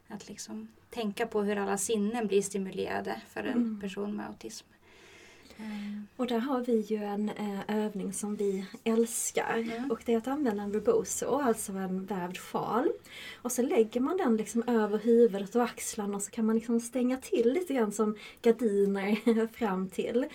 [0.09, 3.81] Att liksom tänka på hur alla sinnen blir stimulerade för en Mm.
[3.81, 4.67] person med autism.
[5.59, 6.07] Mm.
[6.17, 9.57] Och där har vi ju en eh, övning som vi älskar.
[9.57, 9.91] Mm.
[9.91, 12.89] Och det är att använda en rebozo, alltså en vävd sjal.
[13.43, 16.81] Och så lägger man den liksom över huvudet och axlarna och så kan man liksom
[16.81, 20.27] stänga till lite grann som gardiner fram till.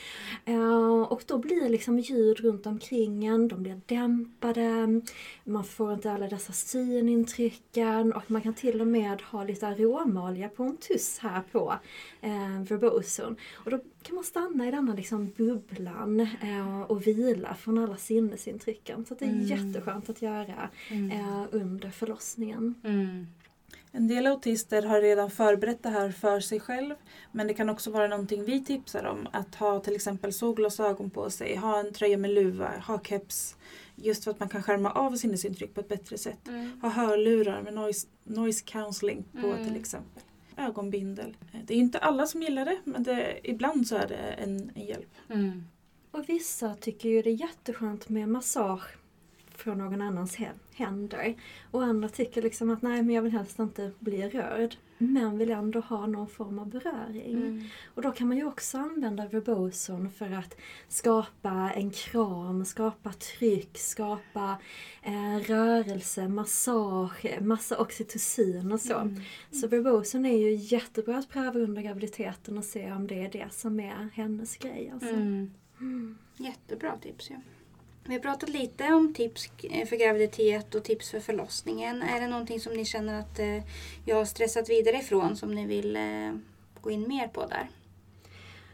[0.45, 5.01] Eh, och då blir liksom ljud runt omkring en, de blir dämpade.
[5.43, 10.49] Man får inte alla dessa synintrycken och man kan till och med ha lite aromaolja
[10.49, 11.74] på en tuss här på
[12.22, 13.36] eh, verbozon.
[13.53, 19.05] Och då kan man stanna i denna liksom bubblan eh, och vila från alla sinnesintrycken.
[19.05, 19.43] Så att det är Mm.
[19.45, 21.12] jätteskönt att göra Mm.
[21.12, 22.76] eh, under förlossningen.
[22.84, 23.28] Mm.
[23.91, 26.95] En del autister har redan förberett det här för sig själv.
[27.32, 29.28] Men det kan också vara någonting vi tipsar om.
[29.34, 33.55] Att ha till exempel solglasögon på sig, ha en tröja med luva, ha keps.
[33.95, 36.47] Just för att man kan skärma av sinnesintryck på ett bättre sätt.
[36.47, 36.80] Mm.
[36.82, 39.66] Ha hörlurar med noise, noise counseling på Mm.
[39.68, 40.24] till exempel.
[40.68, 41.38] Ögonbindel.
[41.66, 44.86] Det är inte alla som gillar det men det, ibland så är det en, en
[44.86, 45.16] hjälp.
[45.30, 45.64] Mm.
[46.12, 48.97] Och vissa tycker ju det är jätteskönt med massage
[49.62, 51.36] från någon annans hä- händer.
[51.72, 54.76] Och andra tycker liksom att nej men jag vill helst inte bli rörd.
[54.97, 57.34] Men vill ändå ha någon form av beröring.
[57.34, 57.64] Mm.
[57.95, 60.57] Och då kan man ju också använda verbozon för att
[60.88, 64.57] skapa en kram, skapa tryck, skapa
[65.03, 68.97] eh, rörelse, massage, massa oxytocin och så.
[68.97, 69.22] Mm.
[69.51, 73.53] Så verbozon är ju jättebra att pröva under graviditeten och se om det är det
[73.53, 74.89] som är hennes grej.
[74.93, 75.09] Alltså.
[75.09, 75.51] Mm.
[75.80, 76.18] Mm.
[76.38, 77.36] Jättebra tips ju.
[78.04, 82.02] Vi har pratat lite om tips eh, för graviditet och tips för förlossningen.
[82.02, 83.64] Är det någonting som ni känner att eh,
[84.06, 86.34] jag har stressat vidare ifrån som ni vill eh,
[86.82, 87.70] gå in mer på där?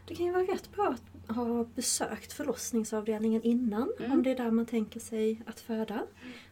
[0.07, 0.87] Det kan ju vara rätt bra
[1.27, 4.11] att ha besökt förlossningsavdelningen innan Mm.
[4.11, 6.03] om det är där man tänker sig att föda.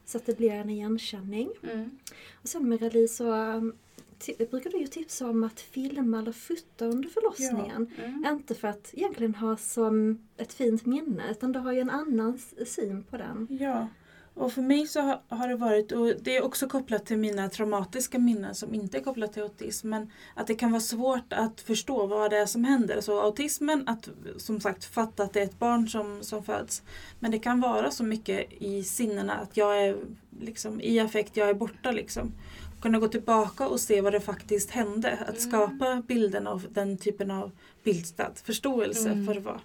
[0.05, 1.49] Så att det blir en igenkänning.
[1.63, 1.97] Mm.
[2.41, 3.31] Och sen Miralie så
[4.51, 7.91] brukar du ju tipsa om att filma eller fota under förlossningen.
[8.03, 8.25] Mm.
[8.25, 12.39] Inte för att egentligen ha som ett fint minne utan du har ju en annan
[12.65, 13.47] syn på den.
[13.59, 13.87] Ja,
[14.35, 17.49] och för mig så ha- har det varit, och det är också kopplat till mina
[17.49, 21.61] traumatiska minnen som inte är kopplat till autism, men att det kan vara svårt att
[21.61, 23.01] förstå vad det är som händer.
[23.01, 26.83] Så autismen, att som sagt fatta att det är ett barn som, som föds.
[27.19, 29.97] Men det kan vara så mycket i sinnena att jag är
[30.39, 32.31] liksom i affekt, jag är borta liksom.
[32.85, 35.11] Kunna gå tillbaka och se vad det faktiskt hände.
[35.17, 35.39] Att Mm.
[35.39, 37.51] skapa bilden av den typen av
[37.83, 39.25] bildstat, förståelse Mm.
[39.25, 39.61] för det var.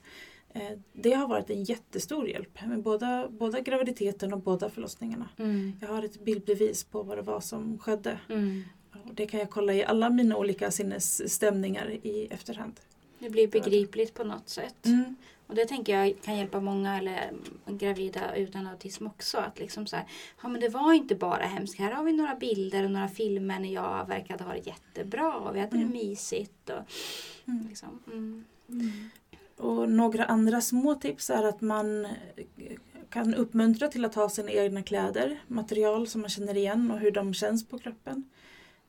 [0.54, 5.28] Eh, Det har varit en jättestor hjälp med båda, båda graviditeten och båda förlossningarna.
[5.36, 5.72] Mm.
[5.80, 8.18] Jag har ett bildbevis på vad det var som skedde.
[8.28, 8.64] Mm.
[9.08, 12.80] Och det kan jag kolla i alla mina olika sinnesstämningar i efterhand.
[13.18, 14.86] Det blir begripligt på något sätt.
[14.86, 15.16] Mm.
[15.50, 17.28] Och det tänker jag kan hjälpa många eller
[17.66, 19.38] mm, gravida utan autism också.
[19.38, 20.04] Att liksom så här,
[20.42, 21.78] ja men det var inte bara hemskt.
[21.78, 25.56] Här har vi några bilder och några filmer när jag verkade ha det jättebra och
[25.56, 25.88] vi hade Mm.
[25.88, 26.70] det mysigt.
[26.70, 26.82] Och,
[27.48, 27.66] Mm.
[27.68, 28.44] liksom, mm.
[29.56, 32.06] Och några andra små tips är att man
[33.10, 37.10] kan uppmuntra till att ha sina egna kläder, material som man känner igen och hur
[37.10, 38.24] de känns på kroppen.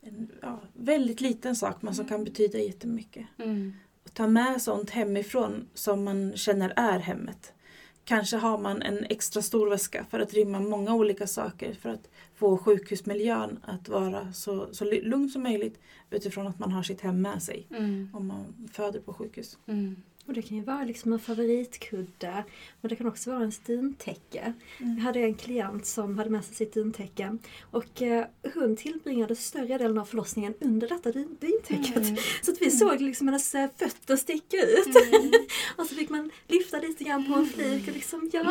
[0.02, 3.26] En ja, väldigt liten sak men som kan betyda jättemycket.
[3.38, 3.74] Mm.
[4.14, 7.54] Ta med sånt hemifrån som man känner är hemmet.
[8.04, 12.10] Kanske har man en extra stor väska för att rymma många olika saker för att
[12.36, 17.22] få sjukhusmiljön att vara så, så lugn som möjligt utifrån att man har sitt hem
[17.22, 18.10] med sig Mm.
[18.14, 19.58] om man föder på sjukhus.
[19.66, 19.96] Mm.
[20.28, 22.44] Och det kan ju vara liksom en favoritkudde
[22.82, 24.54] men det kan också vara en duntäcke.
[24.80, 24.98] Mm.
[24.98, 27.38] Jag hade en klient som hade med sig sitt duntäcke
[27.72, 31.96] och eh, hon tillbringade större delen av förlossningen under detta duntäcket.
[31.98, 32.16] Mm.
[32.42, 34.96] Så att vi såg liksom hennes eh, fötter sticka ut.
[35.14, 35.32] Mm.
[35.78, 38.44] och så fick man lyfta lite grann på en flik och liksom ja,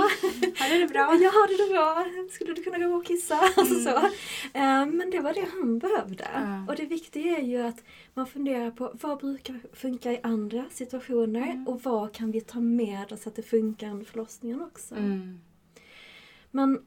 [0.59, 1.01] Har du det bra?
[1.01, 2.07] jag har det bra.
[2.31, 3.35] Skulle du kunna gå och kissa?
[3.57, 3.97] Alltså så.
[4.55, 6.29] Eh, Men det var det han behövde.
[6.35, 6.65] Ja.
[6.69, 11.60] Och det viktiga är ju att man funderar på vad brukar funka i andra situationer
[11.61, 11.69] Mm.
[11.69, 14.95] och vad kan vi ta med oss att det funkar under förlossningen också.
[14.95, 15.41] Mm.
[16.51, 16.83] Men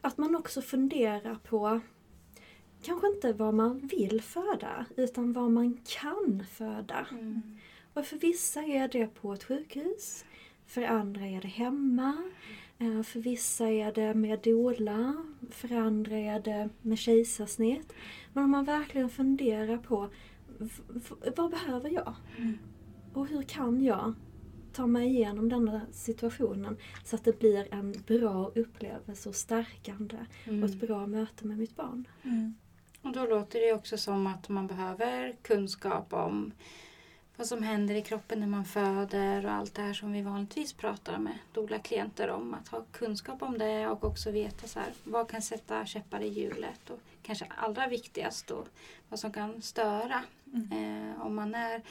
[0.00, 1.80] att man också funderar på
[2.82, 7.06] kanske inte vad man vill föda utan vad man kan föda.
[7.10, 7.42] Mm.
[7.94, 10.24] Och för vissa är det på ett sjukhus,
[10.66, 12.30] för andra är det hemma,
[12.78, 17.92] eh, för vissa är det med doula, för andra är det med kejsarsnitt.
[18.32, 20.10] Men om man verkligen funderar på
[21.36, 22.14] vad behöver jag?
[22.38, 22.58] Mm.
[23.18, 24.14] Och hur kan jag
[24.72, 30.16] ta mig igenom denna situationen så att det blir en bra upplevelse och stärkande
[30.46, 30.62] Mm.
[30.62, 32.08] och ett bra möte med mitt barn.
[32.22, 32.54] Mm.
[33.02, 36.52] Och då låter det också som att man behöver kunskap om
[37.36, 40.72] vad som händer i kroppen när man föder och allt det här som vi vanligtvis
[40.72, 42.54] pratar med doula-klienter om.
[42.54, 46.28] Att ha kunskap om det och också veta så här, vad kan sätta käppar i
[46.28, 48.64] hjulet och kanske allra viktigast då
[49.08, 50.72] vad som kan störa Mm.
[51.10, 51.82] eh, om man är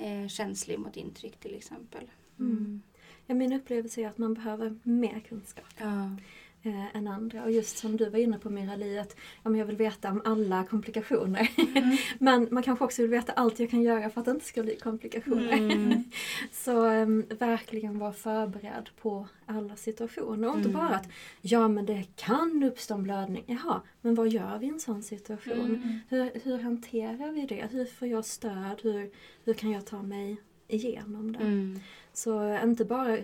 [0.00, 2.10] eh, känslig mot intryck till exempel.
[2.38, 2.82] Mm.
[3.26, 5.74] Ja, min upplevelse är att man behöver mer kunskap.
[5.78, 6.16] Ja.
[6.62, 7.44] Eh, än andra.
[7.44, 10.22] Och just som du var inne på Mirali, att ja, men jag vill veta om
[10.24, 11.50] alla komplikationer.
[11.56, 11.96] Mm.
[12.18, 14.62] men man kanske också vill veta allt jag kan göra för att det inte ska
[14.62, 15.52] bli komplikationer.
[15.52, 16.04] Mm.
[16.52, 20.48] Så em, verkligen vara förberedd på alla situationer.
[20.48, 20.80] Och inte Mm.
[20.80, 21.08] bara att
[21.40, 23.44] ja men det kan uppstå en blödning.
[23.46, 25.52] Jaha, men vad gör vi i en sån situation?
[25.66, 25.98] Mm.
[26.08, 27.68] Hur, hur hanterar vi det?
[27.70, 28.80] Hur får jag stöd?
[28.82, 29.10] Hur,
[29.44, 30.36] hur kan jag ta mig
[30.68, 31.38] igenom det?
[31.38, 31.80] Mm.
[32.12, 33.18] Så inte bara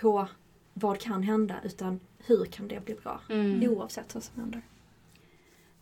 [0.00, 0.28] på
[0.74, 3.20] vad kan hända utan hur kan det bli bra?
[3.30, 3.70] Mm.
[3.70, 4.62] Oavsett vad som händer.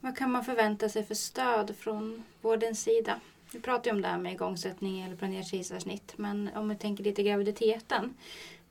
[0.01, 3.21] Vad kan man förvänta sig för stöd från vårdens sida?
[3.53, 6.13] Vi pratar ju om det här med igångsättning eller planerat kejsarsnitt.
[6.17, 8.15] Men om vi tänker lite graviditeten.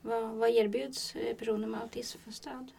[0.02, 2.72] Vad, vad erbjuds eh, personer med autism för stöd?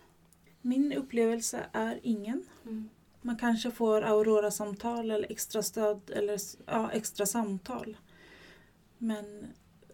[0.61, 2.45] Min upplevelse är ingen.
[2.65, 2.89] Mm.
[3.23, 7.97] Man kanske får Aurora-samtal eller extra stöd eller ja, extra samtal.
[8.99, 9.47] Men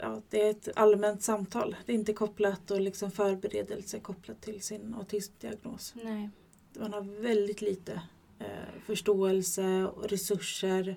[0.03, 1.77] ja, det är ett allmänt samtal.
[1.87, 5.95] Det är inte kopplat och liksom förberedelse kopplat till sin autismdiagnos.
[6.05, 6.31] Nej.
[6.79, 8.03] Man har väldigt lite
[8.39, 8.47] eh,
[8.87, 10.97] förståelse och resurser.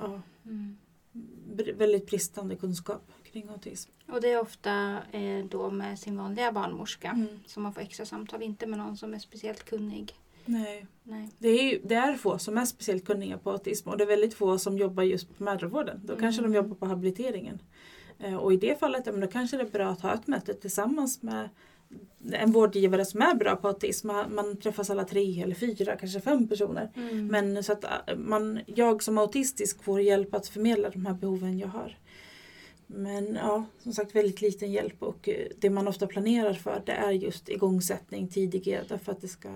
[0.00, 0.76] Ja, Mm.
[1.56, 3.90] br- väldigt bristande kunskap kring autism.
[4.08, 7.28] Och det är ofta eh, då med sin vanliga barnmorska Mm.
[7.46, 8.42] som man får extra samtal.
[8.42, 10.14] Inte med någon som är speciellt kunnig.
[10.44, 10.86] Nej.
[11.02, 11.30] Nej.
[11.38, 14.34] Det är, det är få som är speciellt kunniga på autism och det är väldigt
[14.34, 16.00] få som jobbar just på mödravården.
[16.04, 16.52] Då kanske Mm.
[16.52, 17.58] de jobbar på habiliteringen.
[18.18, 20.26] Eh, och i det fallet ja, men då kanske det är bra att ha ett
[20.26, 21.48] möte tillsammans med
[22.32, 24.06] en vårdgivare som är bra på autism.
[24.06, 26.90] Man, man träffas alla tre eller fyra, kanske fem personer.
[26.96, 27.26] Mm.
[27.26, 31.58] Men så att äh, man, jag som autistisk får hjälp att förmedla de här behoven
[31.58, 31.98] jag har.
[32.86, 36.92] Men ja, som sagt väldigt liten hjälp och eh, det man ofta planerar för det
[36.92, 39.48] är just igångsättning tidig för att det ska,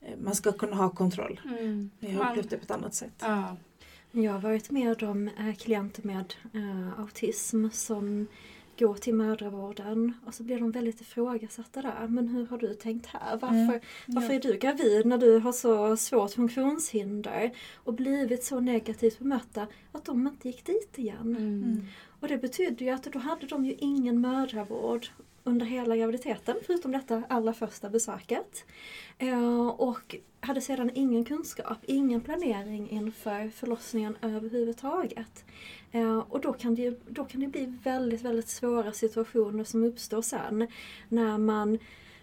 [0.00, 1.40] eh, man ska kunna ha kontroll.
[1.44, 1.90] Mm.
[1.98, 3.14] Jag har upplevt det på ett annat sätt.
[3.18, 3.56] Ja.
[4.12, 8.26] Jag har varit med om äh, klienter med äh, autism som
[8.78, 12.06] går till mödravården och så blir de väldigt ifrågasatta där.
[12.08, 13.36] Men hur har du tänkt här?
[13.36, 13.80] Varför, Mm.
[14.06, 19.66] varför är du gravid när du har så svårt funktionshinder och blivit så negativt bemötta
[19.92, 21.36] att de inte gick dit igen?
[21.36, 21.86] Mm.
[22.20, 25.06] Och det betyder ju att då hade de ju ingen mödravård
[25.50, 28.64] under hela graviditeten förutom detta allra första besöket.
[29.18, 35.44] Eh, och hade sedan ingen kunskap, ingen planering inför förlossningen överhuvudtaget.
[35.92, 40.22] Eh, och då kan, det, då kan det bli väldigt, väldigt svåra situationer som uppstår
[40.22, 40.66] sen
[41.08, 41.78] när man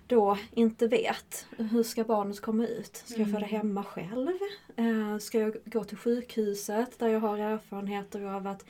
[0.08, 2.96] då inte vet hur ska barnet komma ut.
[3.06, 3.50] Ska jag föda Mm.
[3.50, 4.30] hemma själv?
[4.76, 8.66] Eh, ska jag gå till sjukhuset där jag har erfarenheter av att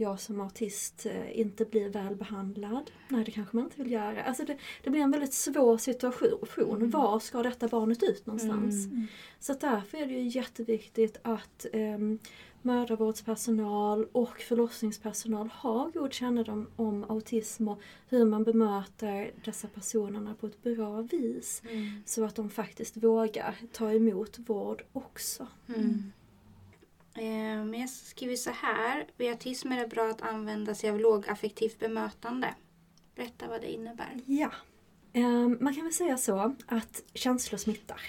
[0.00, 2.90] jag som autist eh, inte blir väl behandlad.
[3.08, 4.22] Nej, det kanske man inte vill göra.
[4.24, 6.76] Alltså det, det blir en väldigt svår situation.
[6.76, 6.90] Mm.
[6.90, 8.86] Var ska detta barnet ut någonstans?
[8.86, 8.96] Mm.
[8.96, 9.06] Mm.
[9.40, 12.18] Så därför är det ju jätteviktigt att um,
[12.62, 20.46] mödravårdspersonal och förlossningspersonal har god kännedom om autism och hur man bemöter dessa personerna på
[20.46, 21.62] ett bra vis.
[21.70, 22.02] Mm.
[22.06, 25.46] Så att de faktiskt vågar ta emot vård också.
[25.68, 26.12] Mm.
[27.14, 29.06] Eh, men jag skriver så här.
[29.16, 32.54] Vid autism är det bra att använda sig av lågaffektivt bemötande.
[33.14, 34.20] Berätta vad det innebär.
[34.26, 34.50] Ja.
[35.12, 38.00] Ehm, man kan väl säga så att känslor smittar.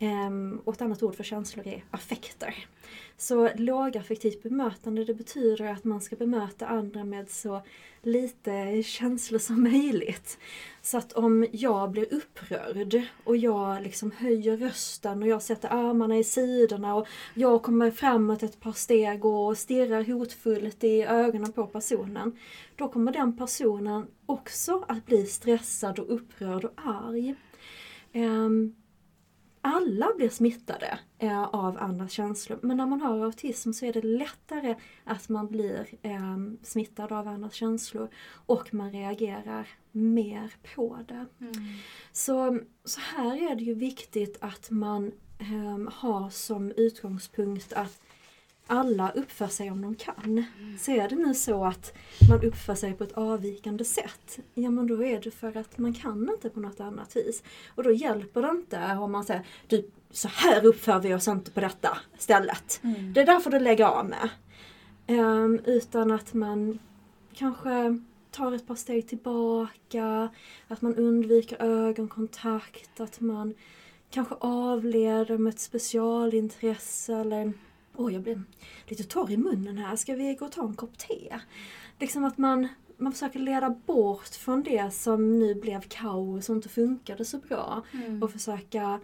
[0.00, 2.66] Um, och ett annat ord för känslor är affekter.
[3.16, 7.62] Så lågaffektivt bemötande det betyder att man ska bemöta andra med så
[8.02, 10.38] lite känslor som möjligt.
[10.82, 16.18] Så att om jag blir upprörd och jag liksom höjer rösten och jag sätter armarna
[16.18, 21.66] i sidorna och jag kommer framåt ett par steg och stirrar hotfullt i ögonen på
[21.66, 22.38] personen.
[22.76, 27.34] Då kommer den personen också att bli stressad och upprörd och arg.
[28.14, 28.74] Um,
[29.66, 32.58] alla blir smittade eh, av andras känslor.
[32.62, 37.28] Men när man har autism så är det lättare att man blir eh, smittad av
[37.28, 38.08] andras känslor
[38.46, 41.26] och man reagerar mer på det.
[41.40, 41.54] Mm.
[42.12, 48.00] Så, så här är det ju viktigt att man eh, har som utgångspunkt att
[48.66, 50.44] alla uppför sig om de kan.
[50.78, 51.92] Så är det nu så att
[52.28, 55.94] man uppför sig på ett avvikande sätt, ja men då är det för att man
[55.94, 57.42] kan inte på något annat vis.
[57.74, 61.50] Och då hjälper det inte om man säger du, så här uppför vi oss inte
[61.50, 62.80] på detta stället.
[62.82, 63.12] Mm.
[63.12, 64.28] Det är därför du lägger av med.
[65.06, 66.78] Ehm, utan att man
[67.34, 68.00] kanske
[68.30, 70.28] tar ett par steg tillbaka,
[70.68, 73.54] att man undviker ögonkontakt, att man
[74.10, 77.52] kanske avleder med ett specialintresse eller
[77.98, 78.42] Oj, jag blir
[78.88, 79.96] lite torr i munnen här.
[79.96, 81.38] Ska vi gå och ta en kopp te?
[82.00, 86.68] Liksom att man, man försöker leda bort från det som nu blev kaos och inte
[86.68, 87.82] funkade så bra.
[87.92, 88.22] Mm.
[88.22, 89.00] Och försöka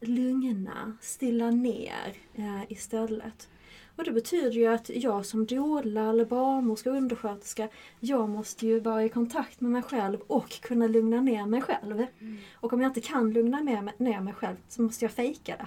[0.00, 3.48] lugna, stilla ner eh, istället.
[3.96, 7.68] Och det betyder ju att jag som doula eller barnmorska och undersköterska,
[8.00, 12.06] jag måste ju vara i kontakt med mig själv och kunna lugna ner mig själv.
[12.20, 12.38] Mm.
[12.54, 15.56] Och om jag inte kan lugna ner mig, ner mig själv så måste jag fejka
[15.56, 15.66] det.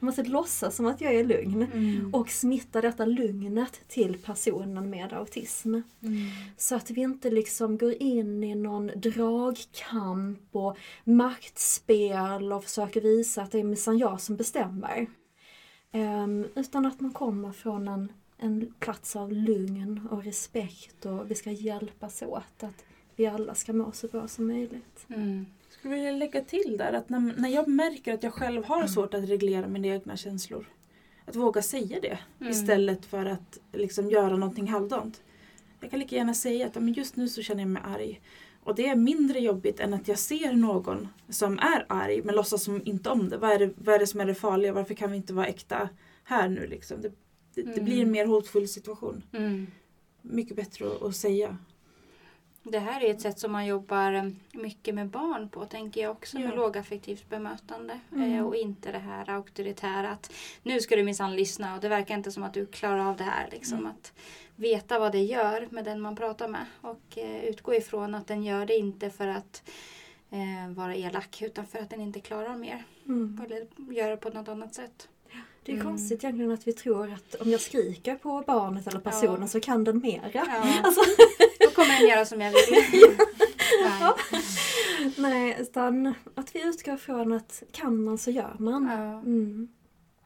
[0.00, 2.14] Jag måste låtsas som att jag är lugn Mm.
[2.14, 5.74] och smitta detta lugnet till personen med autism.
[5.74, 5.84] Mm.
[6.56, 13.42] Så att vi inte liksom går in i någon dragkamp och maktspel och försöker visa
[13.42, 15.06] att det är minsann jag som bestämmer.
[15.92, 21.34] Ehm, utan att man kommer från en, en plats av lugn och respekt och vi
[21.34, 22.84] ska hjälpas åt att
[23.16, 25.06] vi alla ska må så bra som möjligt.
[25.08, 25.46] Mm.
[25.80, 29.14] Skulle vilja lägga till där att när, när jag märker att jag själv har svårt
[29.14, 30.68] att reglera mina egna känslor.
[31.24, 32.50] Att våga säga det Mm.
[32.52, 35.22] istället för att liksom göra någonting halvdant.
[35.80, 38.20] Jag kan lika gärna säga att "Ja, men just nu så känner jag mig arg.
[38.64, 42.62] Och det är mindre jobbigt än att jag ser någon som är arg men låtsas
[42.64, 43.36] som inte om det.
[43.38, 44.72] Vad är det, vad är det som är det farliga?
[44.72, 45.88] Varför kan vi inte vara äkta
[46.24, 46.66] här nu?
[46.66, 47.00] Liksom?
[47.02, 47.08] Det,
[47.54, 47.84] det, det Mm.
[47.84, 49.22] blir en mer hotfull situation.
[49.32, 49.66] Mm.
[50.22, 51.56] Mycket bättre att, att säga.
[52.62, 56.10] Det här är ett sätt som man jobbar eh, mycket med barn på, tänker jag
[56.10, 56.54] också, med Ja.
[56.54, 58.00] lågaffektivt bemötande.
[58.12, 58.32] Mm.
[58.38, 60.32] Eh, och inte det här auktoritära att
[60.62, 63.24] nu ska du minsann lyssna och det verkar inte som att du klarar av det
[63.24, 63.48] här.
[63.52, 63.78] Liksom.
[63.78, 63.90] Mm.
[63.90, 64.12] Att
[64.56, 68.44] veta vad det gör med den man pratar med och eh, utgå ifrån att den
[68.44, 69.62] gör det inte för att
[70.30, 72.84] eh, vara elak utan för att den inte klarar mer.
[73.06, 73.40] Mm.
[73.46, 75.08] Eller gör det på något annat sätt.
[75.64, 75.86] Det är Mm.
[75.86, 79.46] konstigt egentligen att vi tror att om jag skriker på barnet eller personen Ja.
[79.48, 80.30] så kan den mera.
[80.32, 80.46] Ja.
[80.84, 81.00] Alltså,
[81.80, 82.60] kommer den göra som jag vill.
[83.82, 84.12] Nej.
[85.16, 88.88] nej, utan att vi utgår från att kan man så gör man.
[88.90, 89.68] Ja, Mm.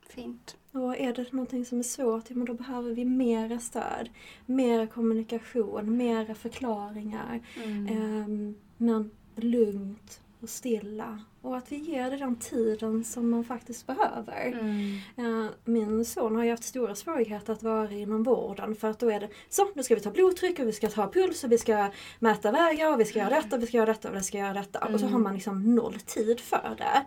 [0.08, 0.56] fint.
[0.72, 4.08] Och är det någonting som är svårt, ja, men då behöver vi mera stöd,
[4.46, 7.40] mera kommunikation, mera förklaringar.
[7.64, 7.86] Mm.
[7.88, 11.18] Ehm, men lugnt och stilla.
[11.42, 14.58] Och att vi ger det den tiden som man faktiskt behöver.
[14.60, 14.98] Mm.
[15.44, 19.10] Eh, Min son har ju haft stora svårigheter att vara inom vården för att då
[19.10, 21.58] är det så, nu ska vi ta blodtryck och vi ska ta puls och vi
[21.58, 24.20] ska mäta vägar och vi ska göra detta och vi ska göra detta och vi
[24.22, 24.78] ska göra detta.
[24.78, 25.12] Och så Mm.
[25.12, 27.04] har man liksom noll tid för det.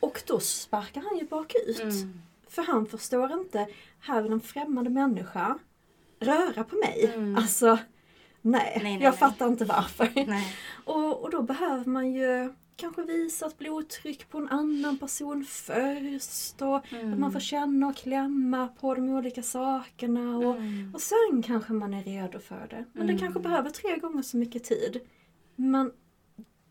[0.00, 1.80] Och då sparkar han ju bakut.
[1.80, 2.20] Mm.
[2.48, 3.66] För han förstår inte,
[4.00, 5.58] här vill en främmande människa
[6.20, 7.12] röra på mig.
[7.14, 7.36] Mm.
[7.36, 7.80] Alltså, nej,
[8.42, 9.18] Nej, nej, jag nej.
[9.18, 10.08] fattar inte varför.
[10.84, 16.62] Och, och då behöver man ju kanske visa ett blodtryck på en annan person först.
[16.62, 17.12] Och Mm.
[17.12, 20.38] att man får känna och klämma på de olika sakerna.
[20.38, 20.90] Och, Mm.
[20.94, 22.84] och sen kanske man är redo för det.
[22.92, 23.18] Men det Mm.
[23.18, 25.00] kanske behöver tre gånger så mycket tid.
[25.56, 25.92] Men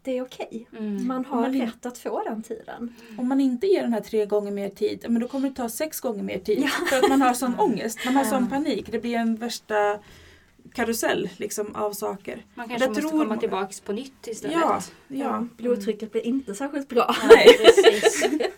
[0.04, 0.68] det är okej.
[0.78, 1.08] Mm.
[1.08, 2.94] Man har det- rätt att få den tiden.
[3.18, 5.70] Om man inte ger den här tre gånger mer tid, men då kommer det ta
[5.70, 6.70] sex gånger mer tid.
[6.90, 8.30] För att man har sån ångest, man har Ja.
[8.30, 8.92] sån panik.
[8.92, 10.00] Det blir en värsta
[10.74, 12.46] karusell liksom, av saker.
[12.56, 14.58] Man kanske Jag måste tror- komma tillbaks på nytt istället.
[14.62, 15.46] Ja, Ja, ja.
[15.58, 17.16] blodtrycket blir inte särskilt bra.
[17.30, 17.48] Nej.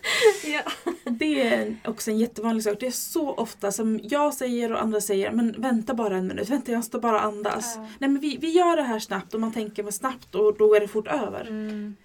[0.44, 0.62] Ja.
[1.10, 2.76] Det är också en jättevanlig sak.
[2.80, 6.50] Det är så ofta som jag säger och andra säger men vänta bara en minut,
[6.50, 7.72] vänta jag måste bara andas.
[7.76, 7.82] Ja.
[7.98, 10.80] Nej men vi, vi gör det här snabbt och man tänker snabbt och då är
[10.80, 11.40] det fort över.
[11.40, 11.96] Mm.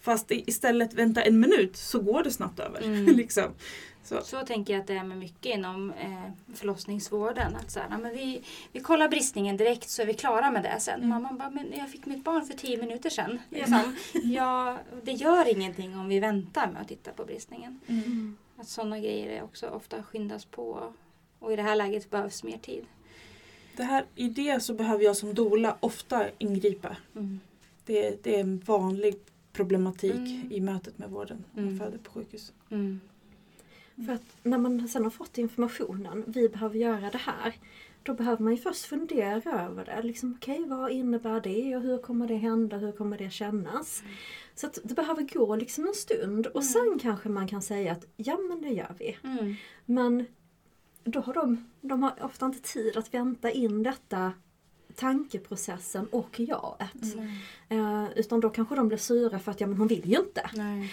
[0.00, 2.82] Fast istället vänta en minut så går det snabbt över.
[2.82, 3.04] Mm.
[3.16, 3.44] liksom.
[4.04, 4.20] så.
[4.22, 7.56] Så tänker jag att det är med mycket inom eh, förlossningsvården.
[7.56, 10.80] Att så här, men vi, vi kollar bristningen direkt så är vi klara med det
[10.80, 10.94] sen.
[10.94, 11.08] Mm.
[11.08, 13.38] Mamman bara, men jag fick mitt barn för tio minuter sedan.
[13.50, 13.96] Liksom.
[14.12, 17.80] ja, det gör ingenting om vi väntar med att titta på bristningen.
[17.86, 18.36] Mm.
[18.56, 20.92] Att sådana grejer är också ofta skyndas på.
[21.38, 22.84] Och i det här läget behövs mer tid.
[23.76, 26.96] Det här, I det så behöver jag som dola ofta ingripa.
[27.14, 27.40] Mm.
[27.86, 29.16] Det, det är en vanlig
[29.54, 30.52] problematik Mm.
[30.52, 31.84] i mötet med vården när man Mm.
[31.84, 32.52] föder på sjukhus.
[32.70, 33.00] Mm.
[34.06, 37.54] För att när man sen har fått informationen, vi behöver göra det här.
[38.02, 40.02] Då behöver man ju först fundera över det.
[40.02, 42.76] Liksom, Okej, vad innebär det och hur kommer det hända?
[42.76, 44.02] Hur kommer det kännas?
[44.54, 48.06] Så att det behöver gå liksom en stund och sen kanske man kan säga att
[48.16, 49.16] ja men det gör vi.
[49.24, 49.54] Mm.
[49.84, 50.26] Men
[51.04, 54.32] då har de, de har ofta inte tid att vänta in detta
[54.96, 57.14] tankeprocessen och jaet.
[57.14, 58.04] Mm.
[58.04, 60.50] Eh, utan då kanske de blir sura för att ja men hon vill ju inte.
[60.54, 60.92] Nej.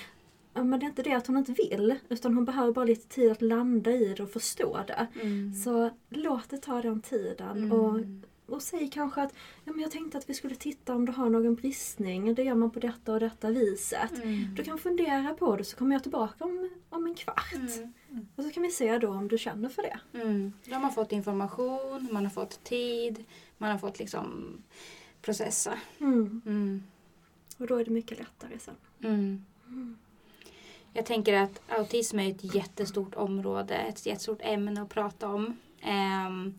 [0.54, 3.08] Ja, men det är inte det att hon inte vill utan hon behöver bara lite
[3.08, 5.08] tid att landa i det och förstå det.
[5.22, 5.54] Mm.
[5.54, 7.72] Så låt det ta den tiden Mm.
[7.72, 8.00] och,
[8.56, 9.34] och säg kanske att
[9.66, 12.36] ja, men jag tänkte att vi skulle titta om du har någon bristning.
[12.36, 14.24] Det gör man på detta och detta viset.
[14.24, 14.56] Mm.
[14.56, 17.54] Du kan fundera på det så kommer jag tillbaka om, om en kvart.
[17.56, 18.28] Mm.
[18.36, 20.00] Och så kan vi se då om du känner för det.
[20.22, 20.54] Mm.
[20.66, 23.24] De har fått information, man har fått tid,
[23.62, 24.58] man har fått liksom
[25.22, 25.80] processa.
[26.00, 26.42] Mm.
[26.46, 26.84] Mm.
[27.58, 28.76] Och då är det mycket lättare sen.
[29.04, 29.46] Mm.
[30.94, 35.58] Jag tänker att autism är ett jättestort område, ett jättestort ämne att prata om.
[35.82, 36.54] Ehm,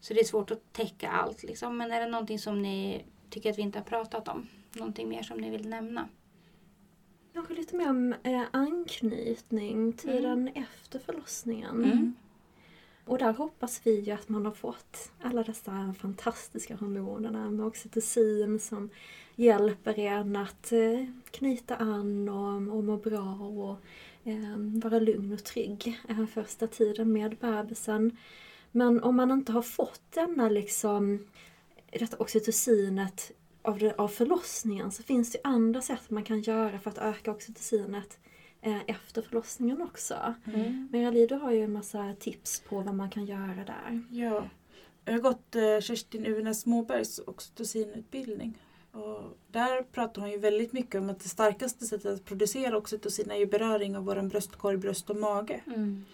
[0.00, 1.42] så det är svårt att täcka allt.
[1.42, 1.76] Liksom.
[1.76, 4.48] Men är det någonting som ni tycker att vi inte har pratat om?
[4.72, 6.08] Någonting mer som ni vill nämna?
[7.32, 11.82] Kanske lite mer om eh, anknytning, tiden efter förlossningen.
[13.08, 18.60] Och där hoppas vi ju att man har fått alla dessa fantastiska hormonerna med oxytocin
[18.60, 18.90] som
[19.36, 23.76] hjälper en att eh, knyta an och, och må bra och
[24.24, 28.16] eh, vara lugn och trygg eh, första tiden med bebisen.
[28.72, 31.26] Men om man inte har fått denna liksom,
[31.90, 33.32] detta oxytocinet
[33.62, 37.30] av, det, av förlossningen så finns det andra sätt man kan göra för att öka
[37.30, 38.27] oxytocinet eh,
[38.86, 40.34] efter förlossningen också.
[40.44, 40.88] Mm.
[40.92, 44.02] Mira-Li, du har ju en massa tips på vad man kan göra där.
[44.10, 44.48] Ja.
[45.04, 48.58] Jag har gått eh, Kerstin Uvenes Småbergs oxytocinutbildning.
[48.92, 53.30] Och där pratar hon ju väldigt mycket om att det starkaste sättet att producera oxytocin
[53.30, 55.60] är ju beröring av vår bröstkorg, bröst och mage.
[55.66, 56.04] Mm.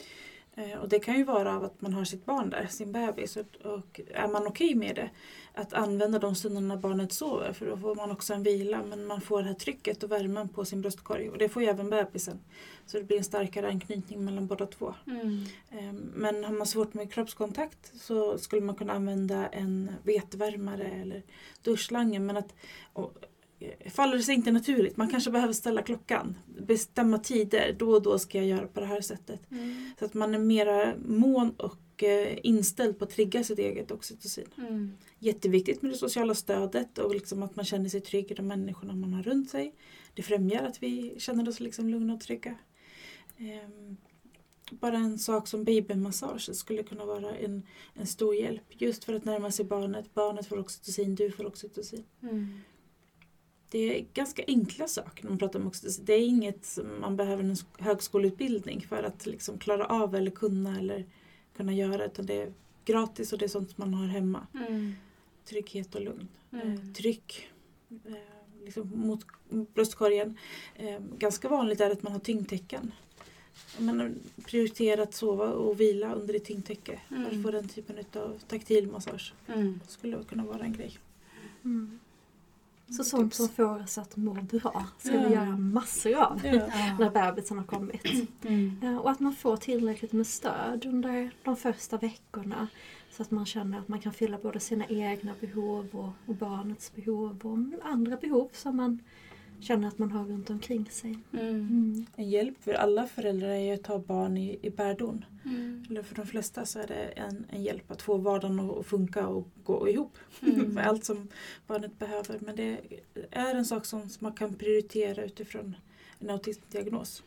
[0.56, 3.36] Eh, och det kan ju vara av att man har sitt barn där, sin bebis.
[3.36, 5.10] Och, och är man okej med det,
[5.54, 7.52] att använda de stunderna barnet sover.
[7.52, 10.48] För då får man också en vila men man får det här trycket och värmen
[10.48, 11.30] på sin bröstkorg.
[11.30, 12.40] Och det får ju även bebisen.
[12.86, 14.94] Så det blir en starkare anknytning mellan båda två.
[15.06, 15.44] Mm.
[15.70, 21.22] Eh, Men har man svårt med kroppskontakt så skulle man kunna använda en vetvärmare eller
[21.62, 22.26] duschslangen.
[22.26, 22.54] Men att,
[23.90, 26.38] faller det sig inte naturligt, man kanske behöver ställa klockan.
[26.58, 29.50] Bestämma tider, då och då ska jag göra på det här sättet.
[29.50, 29.90] Mm.
[29.98, 34.48] Så att man är mera mån och eh, inställd på att trigga sitt eget oxytocin.
[34.58, 34.92] Mm.
[35.18, 38.94] Jätteviktigt med det sociala stödet och liksom att man känner sig trygg i de människorna
[38.94, 39.74] man har runt sig.
[40.14, 42.54] Det främjar att vi känner oss liksom lugna och trygga.
[43.38, 43.96] Ehm,
[44.70, 47.62] bara en sak som babymassage skulle kunna vara en,
[47.94, 48.62] en stor hjälp.
[48.68, 50.14] Just för att närma sig barnet.
[50.14, 52.04] Barnet får oxytocin, du får oxytocin.
[52.22, 52.60] Mm.
[53.74, 56.04] Det är ganska enkla saker när man pratar om oxytocin.
[56.04, 60.78] Det är inget som man behöver en högskoleutbildning för att liksom klara av eller kunna
[60.78, 61.04] eller
[61.56, 62.52] kunna göra utan det är
[62.84, 64.46] gratis och det är sånt som man har hemma.
[64.54, 64.92] Mm.
[65.44, 66.28] Trygghet och lugn.
[66.52, 66.72] Mm.
[66.72, 67.48] Eh, tryck
[68.06, 68.12] eh,
[68.64, 69.26] liksom mot
[69.74, 70.38] bröstkorgen.
[70.76, 72.92] Eh, ganska vanligt är att man har tyngdtecken.
[73.78, 74.14] Man
[74.44, 77.42] prioriterar att sova och vila under ett tyngdtäcke för att Mm.
[77.42, 79.34] få den typen av taktil massage.
[79.48, 79.80] Mm.
[79.88, 80.98] skulle kunna vara en grej.
[81.64, 82.00] Mm.
[82.90, 86.52] Så sånt som får oss att må bra ska vi göra massor av Ja.
[86.98, 88.04] när bebisen har kommit.
[88.42, 88.76] Mm.
[88.82, 92.68] Eh, Och att man får tillräckligt med stöd under de första veckorna
[93.10, 96.92] så att man känner att man kan fylla både sina egna behov och, och barnets
[96.94, 98.98] behov och andra behov som man
[99.60, 101.18] känner att man har runt omkring sig.
[101.32, 101.48] Mm.
[101.48, 102.06] Mm.
[102.16, 105.24] En hjälp för alla föräldrar är att ha barn i, i bärdon.
[105.44, 105.84] Mm.
[105.90, 109.26] Eller för de flesta så är det en, en hjälp att få vardagen att, funka
[109.26, 110.18] och gå ihop.
[110.40, 110.74] Mm.
[110.74, 111.28] För allt som
[111.66, 112.38] barnet behöver.
[112.40, 112.80] Men det
[113.30, 115.76] är en sak som, som man kan prioritera utifrån
[116.18, 117.22] en autismdiagnos.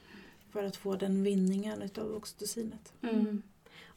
[0.51, 2.93] För att få den vinningen utav oxytocinet.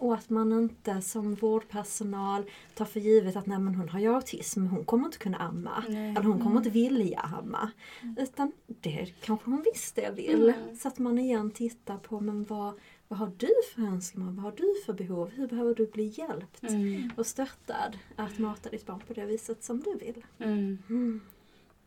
[0.01, 2.43] Och att man inte som vårdpersonal
[2.75, 5.85] tar för givet att nej, men hon har ju autism, hon kommer inte kunna amma.
[5.89, 6.11] Nej.
[6.11, 6.57] Eller hon kommer Mm.
[6.57, 7.71] inte vilja amma.
[8.03, 8.17] Mm.
[8.19, 10.49] Utan det kanske hon visst det vill.
[10.49, 10.77] Mm.
[10.77, 12.75] Så att man igen tittar på men vad,
[13.09, 14.35] vad har du för önskemål?
[14.35, 15.31] Vad har du för behov?
[15.31, 17.11] Hur behöver du bli hjälpt Mm.
[17.17, 20.25] och stöttad att mata ditt barn på det viset som du vill?
[20.39, 20.79] Mm.
[20.89, 21.21] Mm.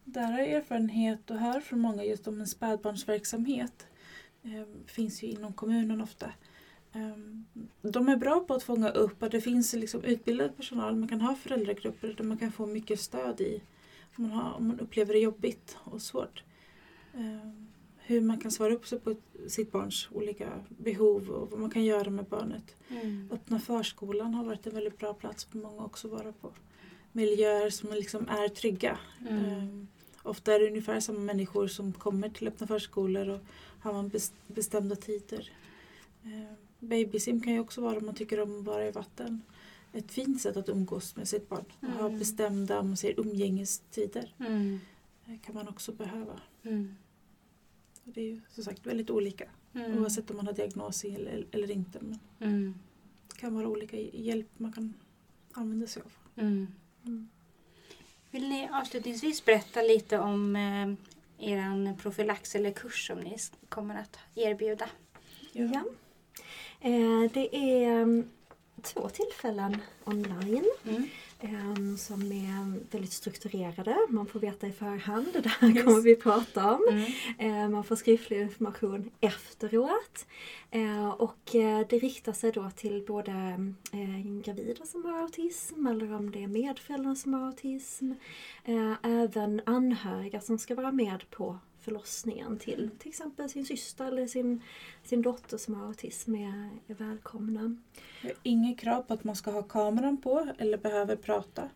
[0.04, 3.88] Där har jag erfarenhet och hör från många just om en spädbarnsverksamhet.
[4.44, 6.32] Eh, finns ju inom kommunen ofta.
[6.94, 7.18] Eh,
[7.82, 10.96] de är bra på att fånga upp och det finns liksom utbildad personal.
[10.96, 13.62] Man kan ha föräldragrupper där man kan få mycket stöd i
[14.16, 16.44] om man, har, om man upplever det jobbigt och svårt.
[17.14, 17.50] Eh,
[17.98, 19.16] hur man kan svara upp sig på
[19.48, 22.76] sitt barns olika behov och vad man kan göra med barnet.
[22.90, 23.30] Mm.
[23.32, 26.52] Öppna förskolan har varit en väldigt bra plats för många också att vara på.
[27.12, 28.98] Miljöer som liksom är trygga.
[29.30, 29.46] Mm.
[29.46, 29.88] Ehm,
[30.24, 33.40] ofta är det ungefär samma människor som kommer till öppna förskolor och
[33.80, 35.52] har man bes- bestämda tider.
[36.84, 39.42] Babysim kan ju också vara om man tycker om att vara i vatten.
[39.94, 41.66] Ett fint sätt att umgås med sitt barn.
[41.82, 42.20] Och ha Mm.
[42.20, 44.34] bestämda om man säger, umgängestider.
[44.40, 44.80] Mm.
[45.26, 46.40] Det kan man också behöva.
[46.64, 46.96] Mm.
[48.06, 49.50] Och det är ju som sagt väldigt olika.
[49.74, 49.98] Mm.
[49.98, 52.00] Oavsett om man har diagnos eller, eller inte.
[52.02, 52.76] Men Mm.
[53.28, 54.94] det kan vara olika hjälp man kan
[55.52, 56.12] använda sig av.
[56.44, 56.68] Mm.
[57.06, 57.30] Mm.
[58.32, 60.94] Vill ni avslutningsvis berätta lite om eh,
[61.50, 63.38] er profylax eller kurs som ni
[63.70, 64.90] kommer att erbjuda?
[65.52, 65.64] Ja.
[65.64, 65.82] Eh,
[67.34, 68.30] det är mm,
[68.82, 70.66] två tillfällen online.
[70.88, 71.04] Mm.
[71.40, 73.98] eh, som är väldigt strukturerade.
[74.10, 75.84] Man får veta i förhand, det där Yes.
[75.84, 76.82] kommer vi prata om.
[76.92, 77.64] Mm.
[77.64, 80.26] Eh, man får skriftlig information efteråt.
[80.72, 83.32] Eh, och eh, det riktar sig då till både
[83.92, 88.12] eh, gravida som har autism eller om det är medföräldrar som har autism.
[88.66, 94.28] Eh, även anhöriga som ska vara med på förlossningen till till exempel sin syster eller
[94.28, 94.62] sin,
[95.04, 97.76] sin dotter som har autism är, är välkomna.
[98.44, 101.70] Inget krav på att man ska ha kameran på eller behöver prata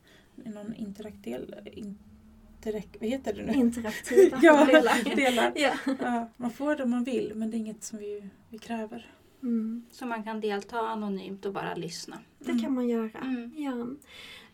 [0.45, 1.55] i någon interaktel...
[1.74, 3.53] Interek, vad heter det nu?
[3.53, 5.16] Interaktiva ja, delar.
[5.16, 5.51] delar.
[5.55, 5.74] Ja.
[5.99, 9.12] Ja, man får det man vill men det är inget som vi, vi kräver.
[9.41, 9.86] Mm.
[9.91, 12.20] Så man kan delta anonymt och bara lyssna.
[12.40, 13.20] Det kan man göra.
[13.20, 13.52] Mm.
[13.58, 13.88] Ja.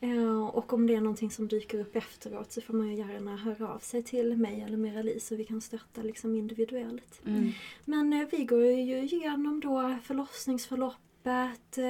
[0.08, 3.38] Eh, och om det är någonting som dyker upp efteråt så får man ju gärna
[3.38, 7.22] höra av sig till mig eller Mira-Li så vi kan stötta liksom individuellt.
[7.26, 7.52] Mm.
[7.86, 11.90] Men eh, vi går ju igenom då förlossningsförloppet, eh,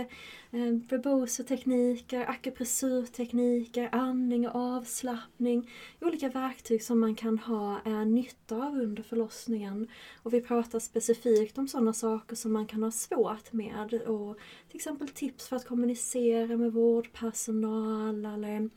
[0.51, 5.71] eh, Rebozo-tekniker, akupressurtekniker, andning och avslappning.
[6.01, 9.87] Olika verktyg som man kan ha eh, nytta av under förlossningen.
[10.23, 13.93] Och vi pratar specifikt om sådana saker som man kan ha svårt med.
[13.93, 18.69] Och till exempel tips för att kommunicera med vårdpersonal eller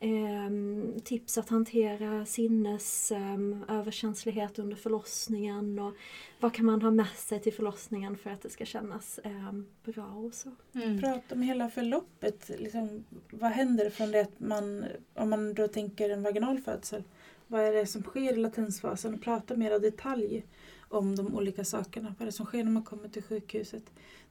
[0.00, 5.94] ehm, tips att hantera sinnes ehm, överkänslighet under förlossningen och
[6.40, 10.06] vad kan man ha med sig till förlossningen för att det ska kännas ehm, bra
[10.06, 10.50] och så.
[10.74, 11.00] Mm.
[11.00, 12.50] Prata om hela förloppet.
[12.58, 14.84] Liksom, vad händer från det att man,
[15.14, 17.02] om man då tänker en vaginal födsel,
[17.46, 19.14] vad är det som sker i latensfasen?
[19.14, 20.44] Och prata mer i detalj
[20.88, 22.14] om de olika sakerna.
[22.18, 23.82] Vad är det som sker när man kommer till sjukhuset?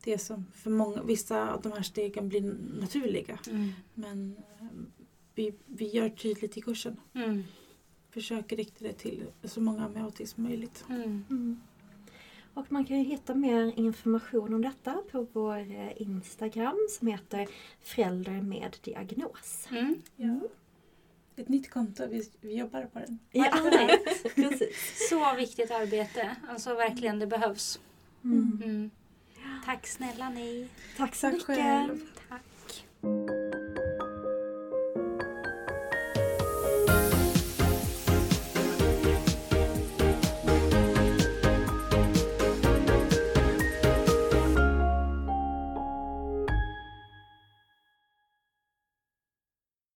[0.04, 3.40] Det som för många, vissa av de här stegen blir naturliga.
[3.50, 3.70] Mm.
[3.94, 4.68] Men eh,
[5.38, 7.00] vi, vi gör tydligt i kursen.
[7.14, 7.44] Mm.
[8.10, 10.86] Försöker rikta det till så många med autism som möjligt.
[10.90, 11.26] Mm.
[11.30, 11.62] Mm.
[12.54, 17.48] Och man kan ju hitta mer information om detta på vår eh, Instagram som heter
[17.82, 19.68] Förälder med diagnos.
[19.72, 20.02] Mm.
[20.16, 20.40] Ja.
[21.36, 23.20] Ett nytt konto, vi, vi jobbar på den.
[23.32, 23.52] Ja,
[24.36, 25.08] precis.
[25.10, 26.36] Så viktigt arbete.
[26.50, 27.80] Alltså verkligen, det behövs.
[28.24, 28.62] Mm.
[28.64, 28.92] Mm.
[29.66, 30.68] Tack snälla ni.
[30.98, 31.46] Tack så Tack mycket.
[31.46, 32.00] själv.
[32.30, 32.44] Tack.